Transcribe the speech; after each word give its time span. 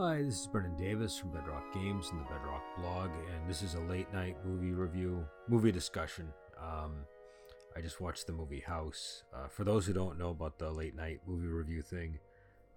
Hi, 0.00 0.22
this 0.22 0.40
is 0.40 0.46
Brendan 0.46 0.78
Davis 0.78 1.18
from 1.18 1.32
Bedrock 1.32 1.74
Games 1.74 2.08
and 2.10 2.20
the 2.20 2.24
Bedrock 2.24 2.62
blog, 2.78 3.10
and 3.10 3.46
this 3.46 3.60
is 3.60 3.74
a 3.74 3.80
late 3.80 4.10
night 4.14 4.34
movie 4.46 4.72
review, 4.72 5.26
movie 5.46 5.70
discussion. 5.70 6.32
Um, 6.58 7.04
I 7.76 7.82
just 7.82 8.00
watched 8.00 8.26
the 8.26 8.32
movie 8.32 8.60
House. 8.60 9.24
Uh, 9.30 9.48
for 9.48 9.62
those 9.62 9.84
who 9.84 9.92
don't 9.92 10.18
know 10.18 10.30
about 10.30 10.58
the 10.58 10.70
late 10.70 10.96
night 10.96 11.20
movie 11.26 11.48
review 11.48 11.82
thing, 11.82 12.18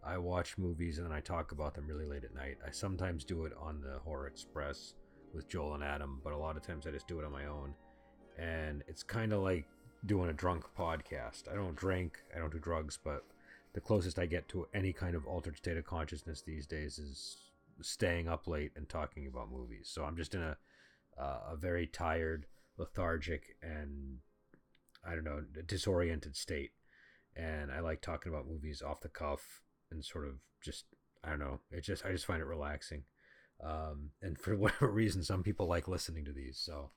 I 0.05 0.17
watch 0.17 0.57
movies 0.57 0.97
and 0.97 1.07
then 1.07 1.15
I 1.15 1.21
talk 1.21 1.53
about 1.53 1.75
them 1.75 1.87
really 1.87 2.05
late 2.05 2.25
at 2.25 2.35
night. 2.35 2.57
I 2.67 2.71
sometimes 2.71 3.23
do 3.23 3.45
it 3.45 3.53
on 3.57 3.79
the 3.79 3.99
Horror 3.99 4.27
Express 4.27 4.95
with 5.33 5.47
Joel 5.47 5.75
and 5.75 5.83
Adam, 5.83 6.19
but 6.25 6.33
a 6.33 6.37
lot 6.37 6.57
of 6.57 6.61
times 6.61 6.85
I 6.85 6.91
just 6.91 7.07
do 7.07 7.21
it 7.21 7.25
on 7.25 7.31
my 7.31 7.45
own. 7.45 7.73
And 8.37 8.83
it's 8.85 9.01
kind 9.01 9.31
of 9.31 9.41
like 9.41 9.65
doing 10.07 10.29
a 10.29 10.33
drunk 10.33 10.65
podcast. 10.77 11.49
I 11.49 11.55
don't 11.55 11.77
drink, 11.77 12.17
I 12.35 12.39
don't 12.39 12.51
do 12.51 12.59
drugs, 12.59 12.99
but 13.01 13.23
the 13.73 13.81
closest 13.81 14.19
I 14.19 14.25
get 14.25 14.47
to 14.49 14.67
any 14.73 14.93
kind 14.93 15.15
of 15.15 15.25
altered 15.25 15.57
state 15.57 15.77
of 15.77 15.85
consciousness 15.85 16.41
these 16.41 16.67
days 16.67 16.99
is 16.99 17.37
staying 17.81 18.27
up 18.27 18.47
late 18.47 18.71
and 18.75 18.87
talking 18.87 19.27
about 19.27 19.51
movies. 19.51 19.89
So 19.91 20.03
I'm 20.03 20.15
just 20.15 20.35
in 20.35 20.41
a 20.41 20.57
uh, 21.19 21.39
a 21.51 21.55
very 21.55 21.85
tired, 21.85 22.47
lethargic, 22.77 23.55
and 23.61 24.17
I 25.07 25.15
don't 25.15 25.23
know, 25.23 25.43
disoriented 25.65 26.35
state. 26.35 26.71
And 27.35 27.71
I 27.71 27.79
like 27.79 28.01
talking 28.01 28.31
about 28.31 28.47
movies 28.47 28.81
off 28.81 29.01
the 29.01 29.09
cuff 29.09 29.61
and 29.91 30.03
sort 30.03 30.27
of 30.27 30.35
just 30.63 30.85
I 31.23 31.29
don't 31.29 31.39
know. 31.39 31.59
It 31.71 31.81
just 31.81 32.05
I 32.05 32.11
just 32.11 32.25
find 32.25 32.41
it 32.41 32.45
relaxing. 32.45 33.03
Um, 33.63 34.11
and 34.21 34.37
for 34.37 34.55
whatever 34.57 34.89
reason, 34.89 35.23
some 35.23 35.43
people 35.43 35.67
like 35.67 35.87
listening 35.87 36.25
to 36.25 36.33
these, 36.33 36.59
so 36.59 36.91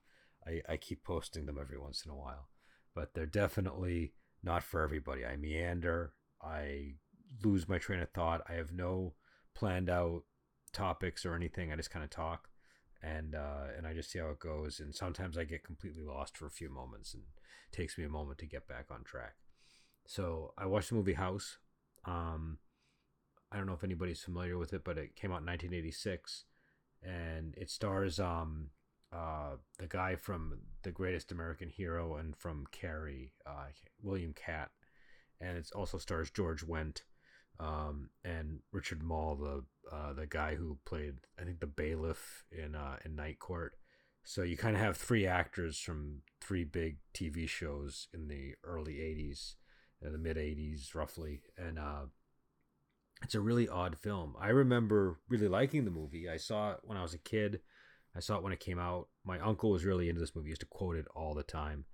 I, 0.47 0.63
I 0.69 0.77
keep 0.77 1.05
posting 1.05 1.47
them 1.47 1.59
every 1.61 1.79
once 1.79 2.03
in 2.05 2.11
a 2.11 2.17
while. 2.17 2.49
But 2.95 3.15
they're 3.15 3.27
definitely 3.27 4.13
not 4.43 4.63
for 4.63 4.83
everybody. 4.83 5.25
I 5.25 5.37
meander. 5.37 6.13
I 6.47 6.95
lose 7.45 7.69
my 7.69 7.79
train 7.79 8.01
of 8.01 8.11
thought. 8.11 8.43
I 8.49 8.55
have 8.55 8.73
no 8.73 9.15
planned 9.55 9.91
out 9.91 10.23
topics 10.73 11.25
or 11.25 11.35
anything. 11.35 11.73
I 11.73 11.77
just 11.77 11.91
kind 11.91 12.05
of 12.05 12.11
talk, 12.11 12.49
and 13.03 13.35
uh, 13.35 13.67
and 13.77 13.87
I 13.87 13.95
just 13.95 14.11
see 14.11 14.19
how 14.19 14.29
it 14.29 14.39
goes. 14.39 14.81
And 14.81 14.95
sometimes 14.95 15.37
I 15.37 15.45
get 15.45 15.65
completely 15.65 16.05
lost 16.05 16.37
for 16.37 16.47
a 16.47 16.51
few 16.51 16.71
moments, 16.71 17.15
and 17.15 17.25
takes 17.73 17.99
me 17.99 18.05
a 18.05 18.09
moment 18.09 18.39
to 18.39 18.47
get 18.47 18.69
back 18.69 18.87
on 18.91 19.05
track. 19.05 19.35
So 20.07 20.53
I 20.57 20.67
watched 20.67 20.91
the 20.91 20.95
movie 20.95 21.15
House. 21.15 21.59
Um, 22.05 22.59
I 23.51 23.57
don't 23.57 23.67
know 23.67 23.75
if 23.75 23.85
anybody's 23.85 24.23
familiar 24.23 24.59
with 24.59 24.73
it, 24.73 24.85
but 24.85 24.99
it 24.99 25.17
came 25.17 25.31
out 25.31 25.41
in 25.41 25.47
1986, 25.47 26.45
and 27.03 27.55
it 27.57 27.71
stars 27.71 28.21
um, 28.21 28.71
uh, 29.13 29.57
the 29.79 29.87
guy 29.87 30.17
from 30.17 30.59
The 30.83 30.91
Greatest 30.91 31.33
American 31.33 31.69
Hero 31.69 32.17
and 32.17 32.37
from 32.37 32.67
Carrie, 32.71 33.33
uh, 33.47 33.67
William 34.03 34.35
Katt, 34.35 34.71
and 35.41 35.57
it 35.57 35.71
also 35.75 35.99
stars 35.99 36.31
George 36.31 36.67
Wendt 36.67 37.03
um, 37.59 38.11
and 38.25 38.61
Richard 38.73 39.03
Moll, 39.03 39.37
the 39.37 39.65
uh, 39.95 40.13
the 40.13 40.27
guy 40.27 40.55
who 40.55 40.79
played 40.85 41.15
I 41.41 41.45
think 41.45 41.61
the 41.61 41.67
bailiff 41.67 42.45
in 42.51 42.75
uh, 42.75 42.97
in 43.05 43.17
Night 43.17 43.39
Court. 43.39 43.75
So 44.25 44.43
you 44.43 44.57
kind 44.57 44.75
of 44.75 44.83
have 44.83 44.97
three 44.97 45.27
actors 45.27 45.79
from 45.79 46.23
three 46.41 46.65
big 46.65 46.99
TV 47.15 47.49
shows 47.49 48.09
in 48.13 48.29
the 48.29 48.55
early 48.65 48.95
'80s, 48.95 49.55
uh, 50.05 50.11
the 50.11 50.19
mid 50.19 50.37
'80s 50.37 50.95
roughly, 50.95 51.43
and 51.57 51.79
uh, 51.79 52.07
it's 53.23 53.35
a 53.35 53.41
really 53.41 53.69
odd 53.69 53.97
film. 53.99 54.35
I 54.41 54.49
remember 54.49 55.21
really 55.29 55.49
liking 55.49 55.85
the 55.85 55.91
movie. 55.91 56.29
I 56.29 56.37
saw 56.37 56.73
it 56.73 56.79
when 56.83 56.99
I 56.99 57.03
was 57.03 57.15
a 57.15 57.19
kid. 57.19 57.61
I 58.15 58.21
saw 58.21 58.37
it 58.37 58.43
when 58.43 58.53
it 58.53 58.61
came 58.61 58.79
out. 58.79 59.09
My 59.25 59.39
uncle 59.39 59.71
was 59.71 59.85
really 59.85 60.09
into 60.09 60.21
this 60.21 60.35
movie. 60.35 60.49
He 60.49 60.51
used 60.51 60.63
to 60.63 60.67
quote 60.67 60.97
it 60.97 61.07
all 61.15 61.35
the 61.35 61.43
time. 61.43 61.85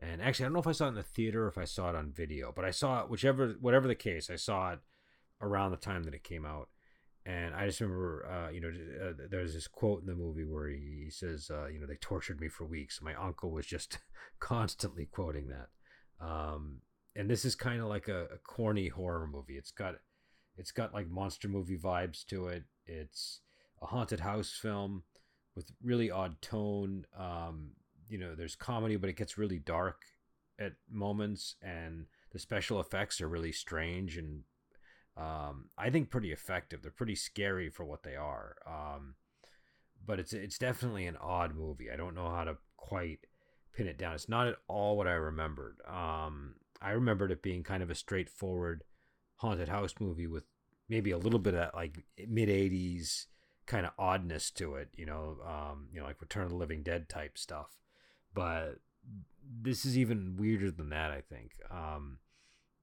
And 0.00 0.22
actually, 0.22 0.44
I 0.44 0.46
don't 0.46 0.54
know 0.54 0.60
if 0.60 0.66
I 0.66 0.72
saw 0.72 0.86
it 0.86 0.90
in 0.90 0.94
the 0.94 1.02
theater 1.02 1.44
or 1.44 1.48
if 1.48 1.58
I 1.58 1.64
saw 1.64 1.88
it 1.90 1.96
on 1.96 2.12
video, 2.12 2.52
but 2.54 2.64
I 2.64 2.70
saw 2.70 3.02
it, 3.02 3.10
whichever, 3.10 3.56
whatever 3.60 3.88
the 3.88 3.96
case, 3.96 4.30
I 4.30 4.36
saw 4.36 4.72
it 4.72 4.78
around 5.40 5.72
the 5.72 5.76
time 5.76 6.04
that 6.04 6.14
it 6.14 6.22
came 6.22 6.46
out. 6.46 6.68
And 7.26 7.54
I 7.54 7.66
just 7.66 7.80
remember, 7.80 8.26
uh, 8.26 8.50
you 8.50 8.60
know, 8.60 8.68
uh, 8.68 9.26
there's 9.30 9.54
this 9.54 9.66
quote 9.66 10.00
in 10.00 10.06
the 10.06 10.14
movie 10.14 10.44
where 10.44 10.68
he 10.68 11.08
says, 11.10 11.50
uh, 11.52 11.66
you 11.66 11.78
know, 11.78 11.86
they 11.86 11.96
tortured 11.96 12.40
me 12.40 12.48
for 12.48 12.64
weeks. 12.64 13.02
My 13.02 13.14
uncle 13.14 13.50
was 13.50 13.66
just 13.66 13.98
constantly 14.40 15.06
quoting 15.06 15.48
that. 15.48 15.68
Um, 16.24 16.80
and 17.14 17.28
this 17.28 17.44
is 17.44 17.54
kind 17.54 17.82
of 17.82 17.88
like 17.88 18.08
a, 18.08 18.24
a 18.26 18.38
corny 18.38 18.88
horror 18.88 19.26
movie. 19.26 19.56
It's 19.56 19.72
got 19.72 19.96
it's 20.56 20.72
got 20.72 20.94
like 20.94 21.08
monster 21.08 21.48
movie 21.48 21.76
vibes 21.76 22.24
to 22.26 22.48
it. 22.48 22.64
It's 22.86 23.40
a 23.82 23.86
haunted 23.86 24.20
house 24.20 24.50
film 24.50 25.02
with 25.54 25.70
really 25.82 26.10
odd 26.10 26.40
tone. 26.40 27.04
Um, 27.18 27.72
you 28.08 28.18
know, 28.18 28.34
there's 28.34 28.56
comedy, 28.56 28.96
but 28.96 29.10
it 29.10 29.16
gets 29.16 29.38
really 29.38 29.58
dark 29.58 30.02
at 30.58 30.72
moments, 30.90 31.54
and 31.62 32.06
the 32.32 32.38
special 32.38 32.80
effects 32.80 33.20
are 33.20 33.28
really 33.28 33.52
strange 33.52 34.16
and 34.16 34.42
um, 35.16 35.64
I 35.76 35.90
think 35.90 36.10
pretty 36.10 36.30
effective. 36.30 36.80
They're 36.80 36.92
pretty 36.92 37.16
scary 37.16 37.70
for 37.70 37.84
what 37.84 38.04
they 38.04 38.14
are. 38.14 38.54
Um, 38.66 39.14
but 40.06 40.20
it's 40.20 40.32
it's 40.32 40.58
definitely 40.58 41.06
an 41.06 41.16
odd 41.20 41.56
movie. 41.56 41.90
I 41.90 41.96
don't 41.96 42.14
know 42.14 42.30
how 42.30 42.44
to 42.44 42.56
quite 42.76 43.26
pin 43.74 43.88
it 43.88 43.98
down. 43.98 44.14
It's 44.14 44.28
not 44.28 44.46
at 44.46 44.56
all 44.68 44.96
what 44.96 45.08
I 45.08 45.14
remembered. 45.14 45.78
Um, 45.88 46.54
I 46.80 46.90
remembered 46.90 47.32
it 47.32 47.42
being 47.42 47.64
kind 47.64 47.82
of 47.82 47.90
a 47.90 47.94
straightforward 47.96 48.84
haunted 49.36 49.68
house 49.68 49.94
movie 50.00 50.26
with 50.26 50.44
maybe 50.88 51.10
a 51.10 51.18
little 51.18 51.38
bit 51.38 51.54
of 51.54 51.74
like 51.74 52.04
mid 52.28 52.48
80s 52.48 53.26
kind 53.66 53.84
of 53.84 53.92
oddness 53.98 54.50
to 54.50 54.76
it 54.76 54.88
you 54.96 55.04
know 55.04 55.36
um, 55.46 55.88
you 55.92 56.00
know 56.00 56.06
like 56.06 56.20
return 56.20 56.44
of 56.44 56.50
the 56.50 56.56
living 56.56 56.82
dead 56.82 57.08
type 57.08 57.36
stuff 57.36 57.76
but 58.34 58.76
this 59.60 59.84
is 59.84 59.96
even 59.96 60.36
weirder 60.38 60.70
than 60.70 60.90
that 60.90 61.10
i 61.10 61.20
think 61.20 61.52
um, 61.70 62.18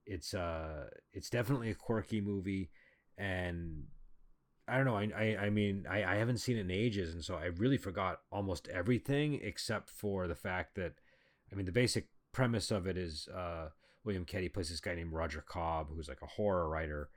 it's 0.06 0.34
uh 0.34 0.86
it's 1.14 1.30
definitely 1.30 1.70
a 1.70 1.76
quirky 1.76 2.22
movie 2.22 2.70
and 3.18 3.84
i 4.68 4.76
don't 4.76 4.86
know 4.86 4.98
i 4.98 5.10
i, 5.16 5.46
I 5.46 5.50
mean 5.50 5.86
I, 5.90 6.04
I 6.04 6.16
haven't 6.16 6.38
seen 6.40 6.58
it 6.58 6.62
in 6.62 6.72
ages 6.72 7.14
and 7.14 7.24
so 7.24 7.36
i 7.36 7.46
really 7.46 7.78
forgot 7.78 8.20
almost 8.32 8.68
everything 8.68 9.40
except 9.42 9.90
for 9.90 10.28
the 10.28 10.36
fact 10.36 10.76
that 10.76 10.94
i 11.52 11.56
mean 11.56 11.66
the 11.66 11.72
basic 11.72 12.08
premise 12.34 12.72
of 12.72 12.88
it 12.88 12.98
is 12.98 13.28
uh 13.30 13.70
William 14.06 14.24
Ketty 14.24 14.50
plays 14.50 14.70
this 14.70 14.80
guy 14.80 14.96
named 14.96 15.12
Roger 15.12 15.42
Cobb, 15.42 15.90
who's 15.94 16.08
like 16.08 16.22
a 16.22 16.28
horror 16.28 16.70
writer, 16.70 17.10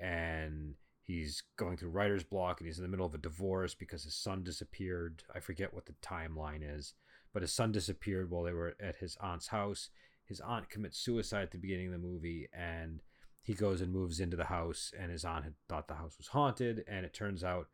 and 0.00 0.74
he's 1.02 1.42
going 1.56 1.76
through 1.76 1.90
writer's 1.90 2.22
block, 2.22 2.60
and 2.60 2.66
he's 2.66 2.78
in 2.78 2.84
the 2.84 2.88
middle 2.88 3.04
of 3.04 3.14
a 3.14 3.18
divorce 3.18 3.74
because 3.74 4.04
his 4.04 4.14
son 4.14 4.44
disappeared. 4.44 5.24
I 5.34 5.40
forget 5.40 5.74
what 5.74 5.86
the 5.86 5.94
timeline 6.02 6.62
is, 6.62 6.94
but 7.36 7.42
his 7.42 7.52
son 7.52 7.70
disappeared 7.70 8.30
while 8.30 8.44
they 8.44 8.52
were 8.54 8.74
at 8.80 8.96
his 8.96 9.14
aunt's 9.20 9.48
house. 9.48 9.90
His 10.24 10.40
aunt 10.40 10.70
commits 10.70 10.96
suicide 10.96 11.42
at 11.42 11.50
the 11.50 11.58
beginning 11.58 11.88
of 11.88 11.92
the 11.92 11.98
movie, 11.98 12.48
and 12.50 13.02
he 13.42 13.52
goes 13.52 13.82
and 13.82 13.92
moves 13.92 14.20
into 14.20 14.38
the 14.38 14.46
house, 14.46 14.90
and 14.98 15.12
his 15.12 15.22
aunt 15.22 15.44
had 15.44 15.52
thought 15.68 15.86
the 15.86 15.96
house 15.96 16.14
was 16.16 16.28
haunted, 16.28 16.82
and 16.88 17.04
it 17.04 17.12
turns 17.12 17.44
out 17.44 17.66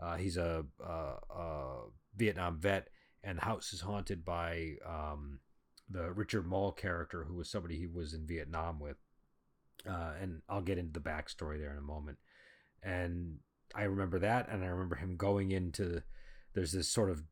uh, 0.00 0.14
he's 0.14 0.36
a, 0.36 0.64
a, 0.80 0.92
a, 1.36 1.80
Vietnam 2.14 2.60
vet, 2.60 2.90
and 3.24 3.38
the 3.38 3.44
house 3.44 3.72
is 3.72 3.80
haunted 3.80 4.24
by 4.24 4.74
um, 4.86 5.40
the 5.90 6.12
Richard 6.12 6.46
Moll 6.46 6.70
character, 6.70 7.24
who 7.24 7.34
was 7.34 7.50
somebody 7.50 7.76
he 7.76 7.88
was 7.88 8.14
in 8.14 8.24
Vietnam 8.24 8.78
with. 8.78 8.98
Uh, 9.84 10.12
and 10.22 10.42
I'll 10.48 10.62
get 10.62 10.78
into 10.78 10.92
the 10.92 11.00
backstory 11.00 11.58
there 11.58 11.72
in 11.72 11.78
a 11.78 11.82
moment. 11.82 12.18
And 12.84 13.38
I 13.74 13.82
remember 13.82 14.20
that, 14.20 14.48
and 14.48 14.62
I 14.62 14.68
remember 14.68 14.94
him 14.94 15.16
going 15.16 15.50
into. 15.50 16.04
There's 16.54 16.70
this 16.70 16.88
sort 16.88 17.10
of 17.10 17.24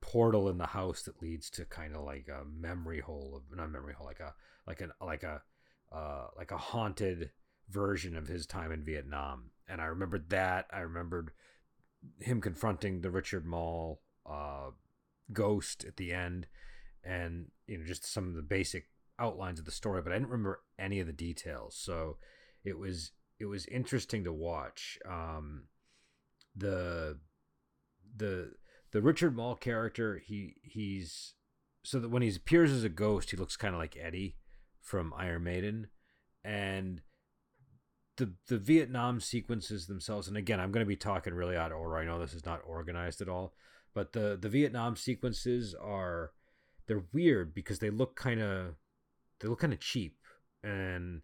portal 0.00 0.48
in 0.48 0.58
the 0.58 0.66
house 0.66 1.02
that 1.02 1.22
leads 1.22 1.50
to 1.50 1.64
kind 1.64 1.94
of 1.94 2.04
like 2.04 2.28
a 2.28 2.44
memory 2.44 3.00
hole 3.00 3.34
of 3.36 3.56
not 3.56 3.70
memory 3.70 3.94
hole, 3.94 4.06
like 4.06 4.20
a 4.20 4.34
like 4.66 4.80
an 4.80 4.92
like 5.00 5.22
a 5.22 5.42
uh, 5.92 6.26
like 6.36 6.50
a 6.50 6.58
haunted 6.58 7.30
version 7.68 8.16
of 8.16 8.28
his 8.28 8.46
time 8.46 8.72
in 8.72 8.84
Vietnam. 8.84 9.50
And 9.68 9.80
I 9.80 9.86
remembered 9.86 10.30
that. 10.30 10.66
I 10.72 10.80
remembered 10.80 11.30
him 12.20 12.40
confronting 12.40 13.00
the 13.00 13.10
Richard 13.10 13.44
Moll 13.44 14.00
uh, 14.24 14.70
ghost 15.32 15.84
at 15.84 15.96
the 15.96 16.12
end 16.12 16.46
and 17.02 17.46
you 17.66 17.78
know 17.78 17.84
just 17.84 18.04
some 18.04 18.28
of 18.28 18.34
the 18.34 18.42
basic 18.42 18.88
outlines 19.18 19.58
of 19.58 19.64
the 19.64 19.70
story, 19.70 20.02
but 20.02 20.12
I 20.12 20.16
didn't 20.16 20.28
remember 20.28 20.62
any 20.78 21.00
of 21.00 21.06
the 21.06 21.12
details. 21.12 21.76
So 21.76 22.18
it 22.64 22.78
was 22.78 23.12
it 23.38 23.46
was 23.46 23.66
interesting 23.66 24.24
to 24.24 24.32
watch. 24.32 24.98
Um, 25.08 25.64
the 26.54 27.18
the 28.16 28.52
the 28.96 29.02
Richard 29.02 29.36
Moll 29.36 29.56
character, 29.56 30.22
he 30.24 30.54
he's 30.62 31.34
so 31.84 32.00
that 32.00 32.08
when 32.08 32.22
he 32.22 32.34
appears 32.34 32.72
as 32.72 32.82
a 32.82 32.88
ghost, 32.88 33.30
he 33.30 33.36
looks 33.36 33.54
kind 33.54 33.74
of 33.74 33.78
like 33.78 33.94
Eddie 34.00 34.38
from 34.80 35.12
Iron 35.14 35.44
Maiden, 35.44 35.88
and 36.42 37.02
the 38.16 38.32
the 38.48 38.56
Vietnam 38.56 39.20
sequences 39.20 39.86
themselves. 39.86 40.28
And 40.28 40.36
again, 40.38 40.60
I'm 40.60 40.72
going 40.72 40.82
to 40.82 40.88
be 40.88 40.96
talking 40.96 41.34
really 41.34 41.58
out 41.58 41.72
of 41.72 41.78
order. 41.78 41.98
I 41.98 42.06
know 42.06 42.18
this 42.18 42.32
is 42.32 42.46
not 42.46 42.62
organized 42.66 43.20
at 43.20 43.28
all, 43.28 43.52
but 43.92 44.14
the 44.14 44.38
the 44.40 44.48
Vietnam 44.48 44.96
sequences 44.96 45.74
are 45.74 46.30
they're 46.86 47.04
weird 47.12 47.52
because 47.52 47.80
they 47.80 47.90
look 47.90 48.16
kind 48.16 48.40
of 48.40 48.76
they 49.40 49.48
look 49.48 49.60
kind 49.60 49.74
of 49.74 49.80
cheap 49.80 50.16
and 50.64 51.20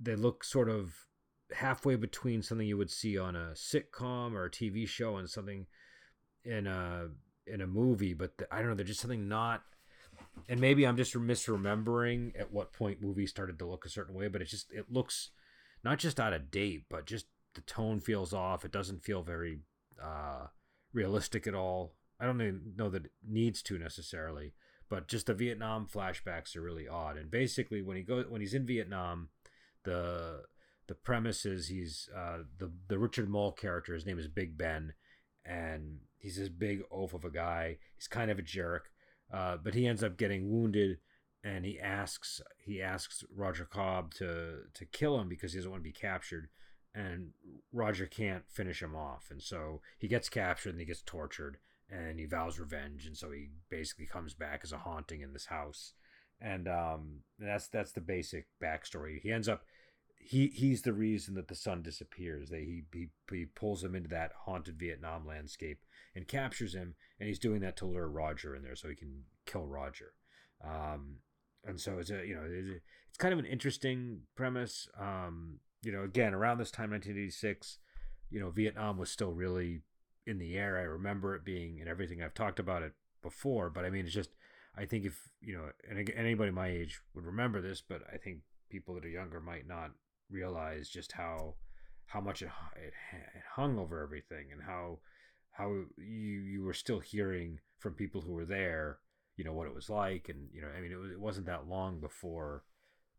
they 0.00 0.16
look 0.16 0.44
sort 0.44 0.70
of 0.70 0.94
halfway 1.54 1.96
between 1.96 2.40
something 2.40 2.66
you 2.66 2.78
would 2.78 2.90
see 2.90 3.18
on 3.18 3.36
a 3.36 3.52
sitcom 3.52 4.32
or 4.32 4.46
a 4.46 4.50
TV 4.50 4.88
show 4.88 5.18
and 5.18 5.28
something 5.28 5.66
in 6.44 6.66
a 6.66 7.08
in 7.46 7.60
a 7.60 7.66
movie 7.66 8.14
but 8.14 8.36
the, 8.38 8.54
I 8.54 8.58
don't 8.58 8.68
know 8.68 8.74
they're 8.74 8.84
just 8.84 9.00
something 9.00 9.28
not 9.28 9.62
and 10.48 10.60
maybe 10.60 10.86
I'm 10.86 10.96
just 10.96 11.14
misremembering 11.14 12.38
at 12.38 12.52
what 12.52 12.72
point 12.72 13.02
movies 13.02 13.30
started 13.30 13.58
to 13.58 13.66
look 13.66 13.84
a 13.84 13.90
certain 13.90 14.14
way 14.14 14.28
but 14.28 14.42
it 14.42 14.46
just 14.46 14.72
it 14.72 14.86
looks 14.90 15.30
not 15.82 15.98
just 15.98 16.18
out 16.18 16.32
of 16.32 16.50
date 16.50 16.84
but 16.88 17.06
just 17.06 17.26
the 17.54 17.60
tone 17.62 18.00
feels 18.00 18.34
off. 18.34 18.64
It 18.64 18.72
doesn't 18.72 19.04
feel 19.04 19.22
very 19.22 19.60
uh, 20.02 20.46
realistic 20.92 21.46
at 21.46 21.54
all. 21.54 21.94
I 22.20 22.26
don't 22.26 22.40
even 22.40 22.72
know 22.76 22.90
that 22.90 23.06
it 23.06 23.12
needs 23.26 23.62
to 23.62 23.78
necessarily, 23.78 24.52
but 24.88 25.08
just 25.08 25.26
the 25.26 25.34
Vietnam 25.34 25.86
flashbacks 25.92 26.54
are 26.56 26.62
really 26.62 26.86
odd. 26.86 27.16
And 27.16 27.30
basically, 27.30 27.82
when 27.82 27.96
he 27.96 28.02
goes 28.02 28.26
when 28.28 28.40
he's 28.40 28.54
in 28.54 28.66
Vietnam, 28.66 29.30
the 29.84 30.42
the 30.86 30.94
premise 30.94 31.46
is 31.46 31.68
he's 31.68 32.08
uh, 32.16 32.38
the 32.58 32.70
the 32.88 32.98
Richard 32.98 33.28
Moll 33.28 33.52
character. 33.52 33.94
His 33.94 34.06
name 34.06 34.18
is 34.18 34.28
Big 34.28 34.56
Ben, 34.56 34.94
and 35.44 35.98
he's 36.24 36.38
this 36.38 36.48
big 36.48 36.80
oaf 36.90 37.12
of 37.12 37.24
a 37.24 37.30
guy. 37.30 37.76
He's 37.94 38.08
kind 38.08 38.30
of 38.30 38.38
a 38.38 38.42
jerk, 38.42 38.90
uh, 39.32 39.58
but 39.62 39.74
he 39.74 39.86
ends 39.86 40.02
up 40.02 40.16
getting 40.16 40.50
wounded, 40.50 40.98
and 41.44 41.66
he 41.66 41.78
asks 41.78 42.40
he 42.56 42.80
asks 42.82 43.22
Roger 43.32 43.66
Cobb 43.66 44.14
to 44.14 44.62
to 44.72 44.84
kill 44.86 45.20
him 45.20 45.28
because 45.28 45.52
he 45.52 45.58
doesn't 45.58 45.70
want 45.70 45.82
to 45.82 45.88
be 45.88 45.92
captured, 45.92 46.48
and 46.94 47.32
Roger 47.72 48.06
can't 48.06 48.48
finish 48.48 48.82
him 48.82 48.96
off, 48.96 49.26
and 49.30 49.42
so 49.42 49.82
he 49.98 50.08
gets 50.08 50.30
captured 50.30 50.70
and 50.70 50.80
he 50.80 50.86
gets 50.86 51.02
tortured, 51.02 51.58
and 51.90 52.18
he 52.18 52.24
vows 52.24 52.58
revenge, 52.58 53.06
and 53.06 53.16
so 53.16 53.30
he 53.30 53.50
basically 53.68 54.06
comes 54.06 54.32
back 54.32 54.62
as 54.64 54.72
a 54.72 54.78
haunting 54.78 55.20
in 55.20 55.34
this 55.34 55.46
house, 55.46 55.92
and 56.40 56.66
um, 56.66 57.20
that's 57.38 57.68
that's 57.68 57.92
the 57.92 58.00
basic 58.00 58.46
backstory. 58.62 59.20
He 59.20 59.30
ends 59.30 59.48
up 59.48 59.62
he 60.26 60.46
he's 60.48 60.82
the 60.82 60.92
reason 60.92 61.34
that 61.34 61.48
the 61.48 61.54
son 61.54 61.82
disappears. 61.82 62.48
They 62.48 62.60
he, 62.60 62.82
he 62.92 63.08
he 63.30 63.44
pulls 63.44 63.84
him 63.84 63.94
into 63.94 64.08
that 64.08 64.32
haunted 64.44 64.78
Vietnam 64.78 65.26
landscape 65.26 65.80
and 66.14 66.26
captures 66.26 66.74
him, 66.74 66.94
and 67.20 67.28
he's 67.28 67.38
doing 67.38 67.60
that 67.60 67.76
to 67.78 67.86
lure 67.86 68.08
Roger 68.08 68.56
in 68.56 68.62
there 68.62 68.74
so 68.74 68.88
he 68.88 68.94
can 68.94 69.24
kill 69.46 69.66
Roger. 69.66 70.14
Um, 70.64 71.16
and 71.64 71.78
so 71.78 71.98
it's 71.98 72.10
a 72.10 72.26
you 72.26 72.34
know 72.34 72.42
it's, 72.44 72.68
a, 72.68 72.80
it's 73.08 73.18
kind 73.18 73.34
of 73.34 73.38
an 73.38 73.44
interesting 73.44 74.22
premise. 74.34 74.88
Um, 74.98 75.60
you 75.82 75.92
know, 75.92 76.02
again 76.02 76.32
around 76.32 76.56
this 76.58 76.70
time, 76.70 76.90
1986, 76.90 77.78
you 78.30 78.40
know, 78.40 78.48
Vietnam 78.48 78.96
was 78.96 79.10
still 79.10 79.32
really 79.32 79.82
in 80.26 80.38
the 80.38 80.56
air. 80.56 80.78
I 80.78 80.82
remember 80.82 81.34
it 81.34 81.44
being 81.44 81.80
and 81.80 81.88
everything. 81.88 82.22
I've 82.22 82.32
talked 82.32 82.58
about 82.58 82.82
it 82.82 82.94
before, 83.22 83.68
but 83.68 83.84
I 83.84 83.90
mean, 83.90 84.06
it's 84.06 84.14
just 84.14 84.30
I 84.74 84.86
think 84.86 85.04
if 85.04 85.28
you 85.42 85.54
know, 85.54 85.70
and 85.88 86.10
anybody 86.16 86.50
my 86.50 86.68
age 86.68 87.00
would 87.14 87.26
remember 87.26 87.60
this, 87.60 87.82
but 87.86 88.02
I 88.10 88.16
think 88.16 88.38
people 88.70 88.94
that 88.94 89.04
are 89.04 89.08
younger 89.08 89.38
might 89.38 89.68
not 89.68 89.90
realize 90.30 90.88
just 90.88 91.12
how 91.12 91.54
how 92.06 92.20
much 92.20 92.42
it, 92.42 92.50
it, 92.76 92.92
it 93.12 93.42
hung 93.56 93.78
over 93.78 94.02
everything 94.02 94.48
and 94.52 94.62
how 94.62 94.98
how 95.52 95.70
you 95.98 96.40
you 96.40 96.62
were 96.62 96.74
still 96.74 97.00
hearing 97.00 97.60
from 97.78 97.94
people 97.94 98.20
who 98.20 98.32
were 98.32 98.44
there 98.44 98.98
you 99.36 99.44
know 99.44 99.52
what 99.52 99.66
it 99.66 99.74
was 99.74 99.90
like 99.90 100.28
and 100.28 100.48
you 100.52 100.60
know 100.60 100.68
i 100.76 100.80
mean 100.80 100.92
it, 100.92 100.98
was, 100.98 101.10
it 101.10 101.20
wasn't 101.20 101.46
that 101.46 101.66
long 101.66 102.00
before 102.00 102.64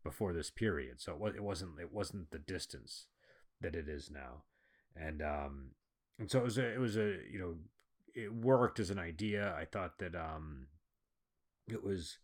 before 0.06 0.32
this 0.32 0.50
period. 0.50 1.00
So 1.00 1.12
it, 1.12 1.18
was, 1.18 1.34
it 1.34 1.42
wasn't 1.42 1.80
it 1.80 1.92
wasn't 1.92 2.30
the 2.30 2.38
distance 2.38 3.06
that 3.60 3.74
it 3.74 3.88
is 3.88 4.10
now. 4.10 4.44
And 4.94 5.20
um 5.20 5.70
and 6.18 6.30
so 6.30 6.38
it 6.38 6.44
was 6.44 6.58
a 6.58 6.74
it 6.74 6.80
was 6.80 6.96
a 6.96 7.16
you 7.30 7.38
know 7.38 7.54
it 8.14 8.32
worked 8.32 8.80
as 8.80 8.90
an 8.90 8.98
idea. 8.98 9.54
I 9.58 9.64
thought 9.64 9.98
that 9.98 10.14
um 10.14 10.68
it 11.68 11.82
was 11.82 12.18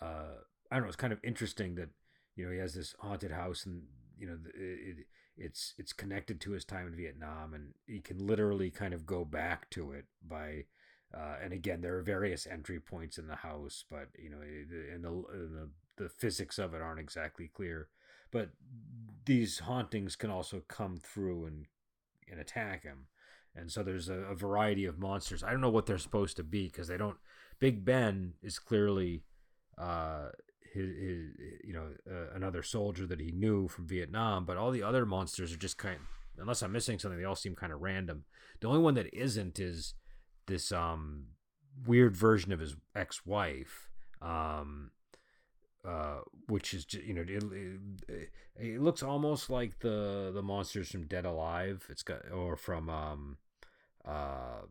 uh 0.00 0.40
i 0.70 0.76
don't 0.76 0.84
know 0.84 0.88
it's 0.88 0.96
kind 0.96 1.12
of 1.12 1.18
interesting 1.22 1.74
that 1.74 1.90
you 2.34 2.46
know 2.46 2.50
he 2.50 2.58
has 2.58 2.72
this 2.72 2.94
haunted 3.00 3.30
house 3.30 3.66
and 3.66 3.82
you 4.20 4.26
know 4.26 4.38
it, 4.54 5.06
it's 5.36 5.74
it's 5.78 5.92
connected 5.92 6.40
to 6.42 6.52
his 6.52 6.64
time 6.64 6.86
in 6.86 6.94
Vietnam, 6.94 7.54
and 7.54 7.72
he 7.86 8.00
can 8.00 8.24
literally 8.24 8.70
kind 8.70 8.94
of 8.94 9.06
go 9.06 9.24
back 9.24 9.68
to 9.70 9.92
it 9.92 10.04
by. 10.26 10.64
Uh, 11.12 11.34
and 11.42 11.52
again, 11.52 11.80
there 11.80 11.96
are 11.96 12.02
various 12.02 12.46
entry 12.46 12.78
points 12.78 13.18
in 13.18 13.26
the 13.26 13.34
house, 13.34 13.84
but 13.90 14.10
you 14.16 14.30
know, 14.30 14.36
and 14.40 15.04
the, 15.04 15.08
and 15.32 15.56
the 15.56 15.68
the 15.96 16.08
physics 16.08 16.58
of 16.58 16.72
it 16.72 16.82
aren't 16.82 17.00
exactly 17.00 17.50
clear. 17.52 17.88
But 18.30 18.50
these 19.24 19.60
hauntings 19.60 20.14
can 20.14 20.30
also 20.30 20.62
come 20.68 20.98
through 20.98 21.46
and 21.46 21.66
and 22.30 22.38
attack 22.38 22.84
him, 22.84 23.06
and 23.56 23.72
so 23.72 23.82
there's 23.82 24.08
a, 24.08 24.18
a 24.18 24.34
variety 24.36 24.84
of 24.84 25.00
monsters. 25.00 25.42
I 25.42 25.50
don't 25.50 25.60
know 25.60 25.70
what 25.70 25.86
they're 25.86 25.98
supposed 25.98 26.36
to 26.36 26.44
be 26.44 26.66
because 26.66 26.86
they 26.86 26.98
don't. 26.98 27.16
Big 27.58 27.84
Ben 27.84 28.34
is 28.42 28.60
clearly 28.60 29.24
uh, 29.76 30.28
his, 30.72 30.88
his 30.96 31.30
you 31.64 31.72
know 31.72 31.88
uh, 32.10 32.34
another 32.34 32.62
soldier 32.62 33.06
that 33.06 33.20
he 33.20 33.30
knew 33.32 33.68
from 33.68 33.86
Vietnam, 33.86 34.44
but 34.44 34.56
all 34.56 34.70
the 34.70 34.82
other 34.82 35.06
monsters 35.06 35.52
are 35.52 35.58
just 35.58 35.78
kind. 35.78 35.98
Unless 36.38 36.62
I'm 36.62 36.72
missing 36.72 36.98
something, 36.98 37.18
they 37.18 37.24
all 37.24 37.36
seem 37.36 37.54
kind 37.54 37.72
of 37.72 37.80
random. 37.80 38.24
The 38.60 38.68
only 38.68 38.80
one 38.80 38.94
that 38.94 39.12
isn't 39.12 39.58
is 39.58 39.94
this 40.46 40.72
um 40.72 41.26
weird 41.86 42.16
version 42.16 42.52
of 42.52 42.60
his 42.60 42.76
ex-wife, 42.94 43.88
um, 44.20 44.90
uh, 45.84 46.20
which 46.48 46.74
is 46.74 46.86
you 46.92 47.14
know 47.14 47.22
it, 47.22 47.42
it, 48.08 48.30
it, 48.56 48.80
looks 48.80 49.02
almost 49.02 49.50
like 49.50 49.78
the 49.80 50.30
the 50.32 50.42
monsters 50.42 50.90
from 50.90 51.06
Dead 51.06 51.24
Alive. 51.24 51.86
It's 51.88 52.02
got 52.02 52.30
or 52.30 52.56
from 52.56 52.88
um 52.88 53.38
uh 54.04 54.62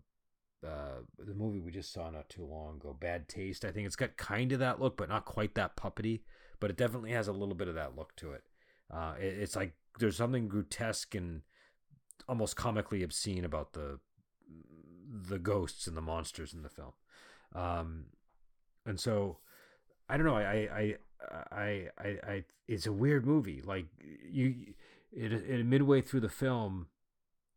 uh, 0.65 1.01
the 1.17 1.33
movie 1.33 1.59
we 1.59 1.71
just 1.71 1.93
saw 1.93 2.09
not 2.09 2.29
too 2.29 2.45
long 2.45 2.75
ago, 2.75 2.95
Bad 2.99 3.27
Taste. 3.27 3.63
I 3.63 3.71
think 3.71 3.85
it's 3.85 3.95
got 3.95 4.17
kind 4.17 4.51
of 4.51 4.59
that 4.59 4.81
look, 4.81 4.97
but 4.97 5.09
not 5.09 5.25
quite 5.25 5.55
that 5.55 5.75
puppety. 5.75 6.21
But 6.59 6.69
it 6.69 6.77
definitely 6.77 7.11
has 7.11 7.27
a 7.27 7.33
little 7.33 7.55
bit 7.55 7.69
of 7.69 7.75
that 7.75 7.95
look 7.95 8.15
to 8.17 8.33
it. 8.33 8.43
Uh, 8.91 9.13
it 9.19 9.37
it's 9.39 9.55
like 9.55 9.73
there's 9.99 10.17
something 10.17 10.47
grotesque 10.47 11.15
and 11.15 11.41
almost 12.27 12.55
comically 12.55 13.03
obscene 13.03 13.45
about 13.45 13.73
the 13.73 13.99
the 15.09 15.39
ghosts 15.39 15.87
and 15.87 15.95
the 15.95 16.01
monsters 16.01 16.53
in 16.53 16.63
the 16.63 16.69
film. 16.69 16.93
Um, 17.55 18.05
and 18.85 18.99
so 18.99 19.37
I 20.09 20.17
don't 20.17 20.25
know. 20.25 20.35
I 20.35 20.67
I 20.71 20.95
I 21.51 21.87
I, 21.97 22.07
I 22.27 22.43
it's 22.67 22.85
a 22.85 22.91
weird 22.91 23.25
movie. 23.25 23.61
Like 23.61 23.85
you, 24.29 24.73
it, 25.11 25.31
it 25.31 25.65
midway 25.65 26.01
through 26.01 26.21
the 26.21 26.29
film 26.29 26.87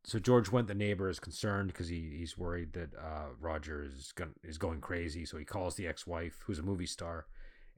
so 0.05 0.19
George 0.19 0.51
Wendt, 0.51 0.67
the 0.67 0.75
neighbor, 0.75 1.09
is 1.09 1.21
concerned 1.21 1.69
because 1.69 1.89
he, 1.89 2.17
he's 2.19 2.37
worried 2.37 2.73
that 2.73 2.95
uh, 2.97 3.29
Roger 3.41 3.85
is 3.85 4.13
going 4.13 4.33
is 4.43 4.59
going 4.59 4.81
crazy. 4.81 5.25
So 5.25 5.39
he 5.39 5.45
calls 5.45 5.77
the 5.77 5.87
ex-wife, 5.87 6.41
who's 6.45 6.59
a 6.59 6.63
movie 6.63 6.87
star, 6.87 7.27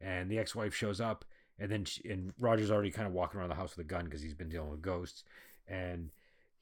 and 0.01 0.31
the 0.31 0.39
ex-wife 0.39 0.75
shows 0.75 1.01
up, 1.01 1.25
and 1.59 1.71
then 1.71 1.85
she, 1.85 2.09
and 2.09 2.33
Roger's 2.39 2.71
already 2.71 2.91
kind 2.91 3.07
of 3.07 3.13
walking 3.13 3.39
around 3.39 3.51
the 3.51 3.57
house 3.57 3.77
with 3.77 3.85
a 3.85 3.89
gun 3.89 4.07
because 4.07 4.23
he's 4.23 4.35
been 4.35 4.49
dealing 4.49 4.71
with 4.71 4.81
ghosts, 4.81 5.23
and 5.69 6.11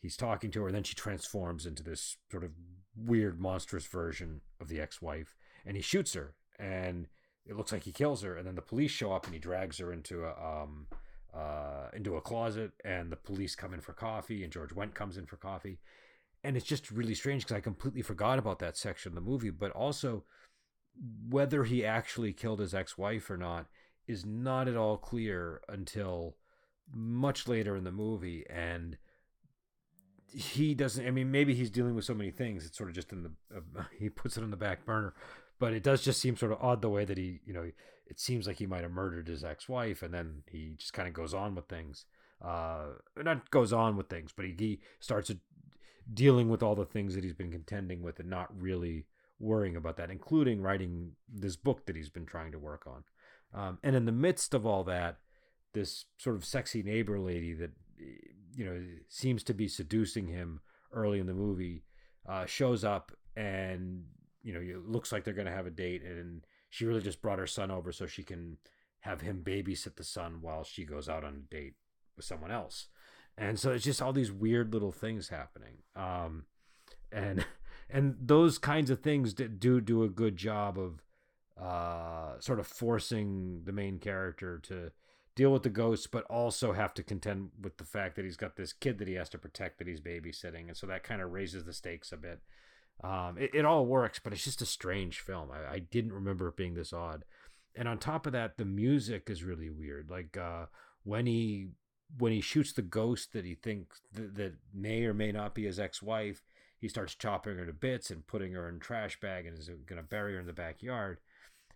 he's 0.01 0.17
talking 0.17 0.51
to 0.51 0.63
her, 0.63 0.67
and 0.67 0.77
then 0.77 0.83
she 0.83 0.95
transforms 0.95 1.65
into 1.65 1.85
this 1.85 2.17
sort 2.31 2.43
of 2.43 2.51
weird, 2.97 3.41
monstrous 3.41 3.87
version 3.87 4.41
of 4.61 4.69
the 4.69 4.81
ex-wife, 4.81 5.37
and 5.65 5.77
he 5.77 5.83
shoots 5.83 6.15
her, 6.15 6.35
and 6.59 7.07
it 7.47 7.57
looks 7.57 7.71
like 7.71 7.85
he 7.85 7.93
kills 7.93 8.23
her, 8.23 8.37
and 8.37 8.47
then 8.47 8.57
the 8.57 8.63
police 8.63 8.91
show 8.91 9.13
up, 9.13 9.27
and 9.27 9.35
he 9.35 9.41
drags 9.41 9.79
her 9.79 9.93
into 9.93 10.25
a 10.25 10.31
um 10.31 10.89
uh, 11.35 11.89
into 11.93 12.17
a 12.17 12.21
closet, 12.21 12.73
and 12.85 13.11
the 13.11 13.17
police 13.17 13.55
come 13.55 13.73
in 13.73 13.81
for 13.81 13.93
coffee, 13.93 14.43
and 14.43 14.53
George 14.53 14.71
Wendt 14.71 14.95
comes 14.95 15.17
in 15.17 15.27
for 15.27 15.37
coffee, 15.37 15.79
and 16.45 16.57
it's 16.57 16.67
just 16.67 16.91
really 16.91 17.15
strange 17.15 17.45
because 17.45 17.57
I 17.57 17.61
completely 17.61 18.03
forgot 18.03 18.39
about 18.39 18.59
that 18.59 18.77
section 18.77 19.11
of 19.11 19.15
the 19.15 19.21
movie. 19.21 19.51
But 19.51 19.71
also, 19.73 20.25
whether 21.29 21.65
he 21.65 21.85
actually 21.85 22.33
killed 22.33 22.61
his 22.61 22.75
ex-wife 22.75 23.31
or 23.31 23.37
not 23.37 23.67
is 24.07 24.27
not 24.27 24.69
at 24.69 24.77
all 24.77 24.97
clear 24.97 25.62
until 25.69 26.37
much 26.93 27.49
later 27.49 27.77
in 27.77 27.85
the 27.85 27.93
movie, 27.93 28.45
and 28.51 28.99
he 30.27 30.75
doesn't. 30.75 31.07
I 31.07 31.11
mean, 31.11 31.31
maybe 31.31 31.55
he's 31.55 31.71
dealing 31.71 31.95
with 31.95 32.05
so 32.05 32.15
many 32.15 32.31
things; 32.31 32.67
it's 32.67 32.77
sort 32.77 32.89
of 32.91 32.95
just 32.95 33.12
in 33.12 33.23
the 33.23 33.31
uh, 33.57 33.85
he 33.99 34.09
puts 34.09 34.37
it 34.37 34.43
on 34.43 34.51
the 34.51 34.57
back 34.57 34.85
burner. 34.85 35.15
But 35.59 35.75
it 35.75 35.83
does 35.83 36.03
just 36.03 36.21
seem 36.21 36.37
sort 36.37 36.53
of 36.53 36.59
odd 36.61 36.83
the 36.83 36.91
way 36.91 37.05
that 37.05 37.17
he, 37.17 37.41
you 37.47 37.53
know, 37.53 37.71
it 38.07 38.21
seems 38.21 38.47
like 38.47 38.57
he 38.57 38.67
might 38.67 38.83
have 38.83 38.91
murdered 38.91 39.29
his 39.29 39.45
ex-wife, 39.45 40.03
and 40.03 40.13
then 40.13 40.43
he 40.51 40.75
just 40.77 40.93
kind 40.93 41.09
of 41.09 41.15
goes 41.15 41.35
on 41.35 41.55
with 41.55 41.67
things. 41.67 42.05
Uh, 42.45 42.87
not 43.17 43.51
goes 43.51 43.73
on 43.73 43.97
with 43.97 44.09
things, 44.09 44.33
but 44.35 44.45
he, 44.45 44.55
he 44.59 44.81
starts 45.01 45.31
dealing 46.13 46.49
with 46.49 46.63
all 46.63 46.75
the 46.75 46.85
things 46.85 47.15
that 47.15 47.23
he's 47.25 47.35
been 47.35 47.53
contending 47.53 48.03
with, 48.03 48.19
and 48.19 48.29
not 48.29 48.49
really 48.61 49.07
worrying 49.39 49.77
about 49.77 49.97
that, 49.97 50.11
including 50.11 50.61
writing 50.61 51.13
this 51.33 51.57
book 51.57 51.87
that 51.87 51.97
he's 51.97 52.11
been 52.11 52.27
trying 52.27 52.53
to 52.53 52.59
work 52.59 52.87
on. 52.87 53.05
Um, 53.55 53.79
and 53.83 53.95
in 53.95 54.07
the 54.07 54.13
midst 54.13 54.55
of 54.55 54.67
all 54.67 54.85
that, 54.85 55.19
this 55.73 56.07
sort 56.19 56.37
of 56.37 56.45
sexy 56.45 56.83
neighbor 56.83 57.19
lady 57.19 57.55
that 57.55 57.71
you 58.55 58.65
know 58.65 58.83
seems 59.09 59.43
to 59.45 59.55
be 59.55 59.69
seducing 59.69 60.27
him 60.27 60.61
early 60.93 61.19
in 61.19 61.27
the 61.27 61.35
movie 61.35 61.85
uh, 62.29 62.45
shows 62.45 62.85
up 62.85 63.13
and 63.37 64.05
you 64.43 64.53
know 64.53 64.61
it 64.61 64.87
looks 64.87 65.13
like 65.13 65.25
they're 65.25 65.35
going 65.35 65.47
to 65.47 65.53
have 65.53 65.67
a 65.67 65.71
date 65.71 66.03
and 66.03 66.45
she 66.73 66.87
really 66.87 67.02
just 67.02 67.21
brought 67.21 67.38
her 67.38 67.47
son 67.47 67.71
over 67.71 67.93
so 67.93 68.07
she 68.07 68.23
can 68.23 68.57
have 69.00 69.21
him 69.21 69.43
babysit 69.45 69.97
the 69.97 70.02
son 70.02 70.38
while 70.41 70.64
she 70.64 70.87
goes 70.87 71.07
out 71.07 71.23
on 71.23 71.35
a 71.35 71.55
date 71.55 71.75
with 72.17 72.25
someone 72.25 72.50
else. 72.50 72.87
And 73.37 73.61
so 73.61 73.73
it's 73.73 73.85
just 73.85 74.00
all 74.00 74.14
these 74.14 74.33
weird 74.33 74.73
little 74.73 74.91
things 74.91 75.29
happening. 75.29 75.83
Um, 75.95 76.47
and 77.12 77.45
and 77.91 78.17
those 78.19 78.57
kinds 78.57 78.88
of 78.88 79.00
things 79.00 79.35
do 79.35 79.83
do 79.83 80.02
a 80.02 80.09
good 80.09 80.38
job 80.38 80.79
of 80.79 81.02
uh, 81.62 82.41
sort 82.41 82.59
of 82.59 82.67
forcing 82.67 83.64
the 83.67 83.73
main 83.73 83.99
character 83.99 84.59
to 84.61 84.93
deal 85.35 85.52
with 85.52 85.64
the 85.64 85.69
ghosts, 85.69 86.07
but 86.07 86.25
also 86.25 86.73
have 86.73 86.95
to 86.95 87.02
contend 87.02 87.50
with 87.61 87.76
the 87.76 87.85
fact 87.85 88.17
that 88.17 88.25
he's 88.25 88.38
got 88.38 88.57
this 88.57 88.73
kid 88.73 88.97
that 88.97 89.09
he 89.09 89.14
has 89.14 89.29
to 89.29 89.38
protect 89.38 89.76
that 89.76 89.87
he's 89.87 90.00
babysitting, 90.00 90.69
and 90.69 90.76
so 90.76 90.87
that 90.87 91.02
kind 91.02 91.21
of 91.21 91.33
raises 91.33 91.64
the 91.64 91.75
stakes 91.75 92.12
a 92.12 92.17
bit. 92.17 92.41
Um, 93.03 93.37
it, 93.39 93.51
it, 93.53 93.65
all 93.65 93.85
works, 93.85 94.21
but 94.23 94.33
it's 94.33 94.45
just 94.45 94.63
a 94.63 94.67
strange 94.67 95.19
film. 95.19 95.49
I, 95.51 95.75
I, 95.75 95.79
didn't 95.81 96.13
remember 96.13 96.47
it 96.49 96.57
being 96.57 96.75
this 96.75 96.93
odd. 96.93 97.25
And 97.75 97.89
on 97.89 97.99
top 97.99 98.27
of 98.27 98.33
that, 98.33 98.59
the 98.59 98.65
music 98.65 99.29
is 99.29 99.43
really 99.43 99.71
weird. 99.71 100.09
Like 100.09 100.37
uh, 100.37 100.67
when 101.03 101.27
he 101.27 101.71
when 102.19 102.33
he 102.33 102.41
shoots 102.41 102.73
the 102.73 102.83
ghost 102.83 103.33
that 103.33 103.45
he 103.45 103.55
thinks 103.55 104.01
that, 104.13 104.37
that 104.37 104.53
may 104.73 105.05
or 105.05 105.15
may 105.15 105.33
not 105.33 105.55
be 105.55 105.65
his 105.65 105.81
ex-wife, 105.81 106.43
he 106.79 106.87
starts 106.87 107.15
chopping 107.15 107.57
her 107.57 107.67
to 107.67 107.73
bits 107.73 108.11
and 108.11 108.27
putting 108.27 108.53
her 108.53 108.69
in 108.69 108.79
trash 108.79 109.19
bag 109.19 109.47
and 109.47 109.59
is 109.59 109.71
gonna 109.87 110.03
bury 110.03 110.35
her 110.35 110.41
in 110.41 110.47
the 110.47 110.53
backyard. 110.53 111.19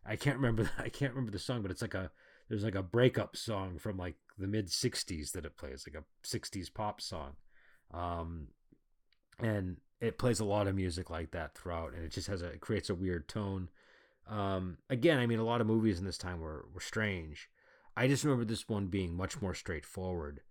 I 0.05 0.17
can't 0.17 0.37
remember. 0.37 0.71
I 0.79 0.89
can't 0.89 1.13
remember 1.13 1.33
the 1.33 1.39
song, 1.39 1.63
but 1.63 1.71
it's 1.71 1.83
like 1.83 1.95
a 1.95 2.11
there's 2.49 2.65
like 2.65 2.75
a 2.75 2.83
breakup 2.83 3.37
song 3.37 3.79
from 3.79 3.97
like 3.97 4.17
the 4.39 4.47
mid 4.47 4.69
'60s 4.69 5.33
that 5.33 5.45
it 5.45 5.57
plays, 5.57 5.87
like 5.89 6.01
a 6.01 6.27
'60s 6.27 6.73
pop 6.73 7.01
song, 7.01 7.33
um, 7.93 8.49
and 9.41 9.79
it 10.01 10.19
plays 10.19 10.41
a 10.41 10.45
lot 10.45 10.67
of 10.67 10.75
music 10.75 11.11
like 11.11 11.31
that 11.31 11.55
throughout, 11.55 11.95
and 11.95 12.05
it 12.05 12.11
just 12.13 12.29
has 12.29 12.43
a 12.43 12.47
it 12.47 12.61
creates 12.61 12.91
a 12.91 12.95
weird 12.95 13.29
tone. 13.29 13.69
Um, 14.29 14.79
again, 14.91 15.19
I 15.19 15.27
mean, 15.27 15.39
a 15.39 15.45
lot 15.45 15.61
of 15.61 15.67
movies 15.67 15.99
in 15.99 16.05
this 16.05 16.19
time 16.19 16.41
were 16.41 16.67
were 16.73 16.81
strange. 16.81 17.49
I 17.97 18.09
just 18.09 18.25
remember 18.25 18.45
this 18.45 18.69
one 18.69 18.87
being 18.87 19.17
much 19.17 19.41
more 19.41 19.55
straightforward, 19.55 20.43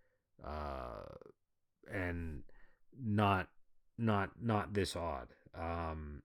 uh, 0.44 1.04
and 1.92 2.44
not 3.00 3.50
not 3.98 4.32
not 4.42 4.74
this 4.74 4.96
odd. 4.96 5.28
Um, 5.54 6.22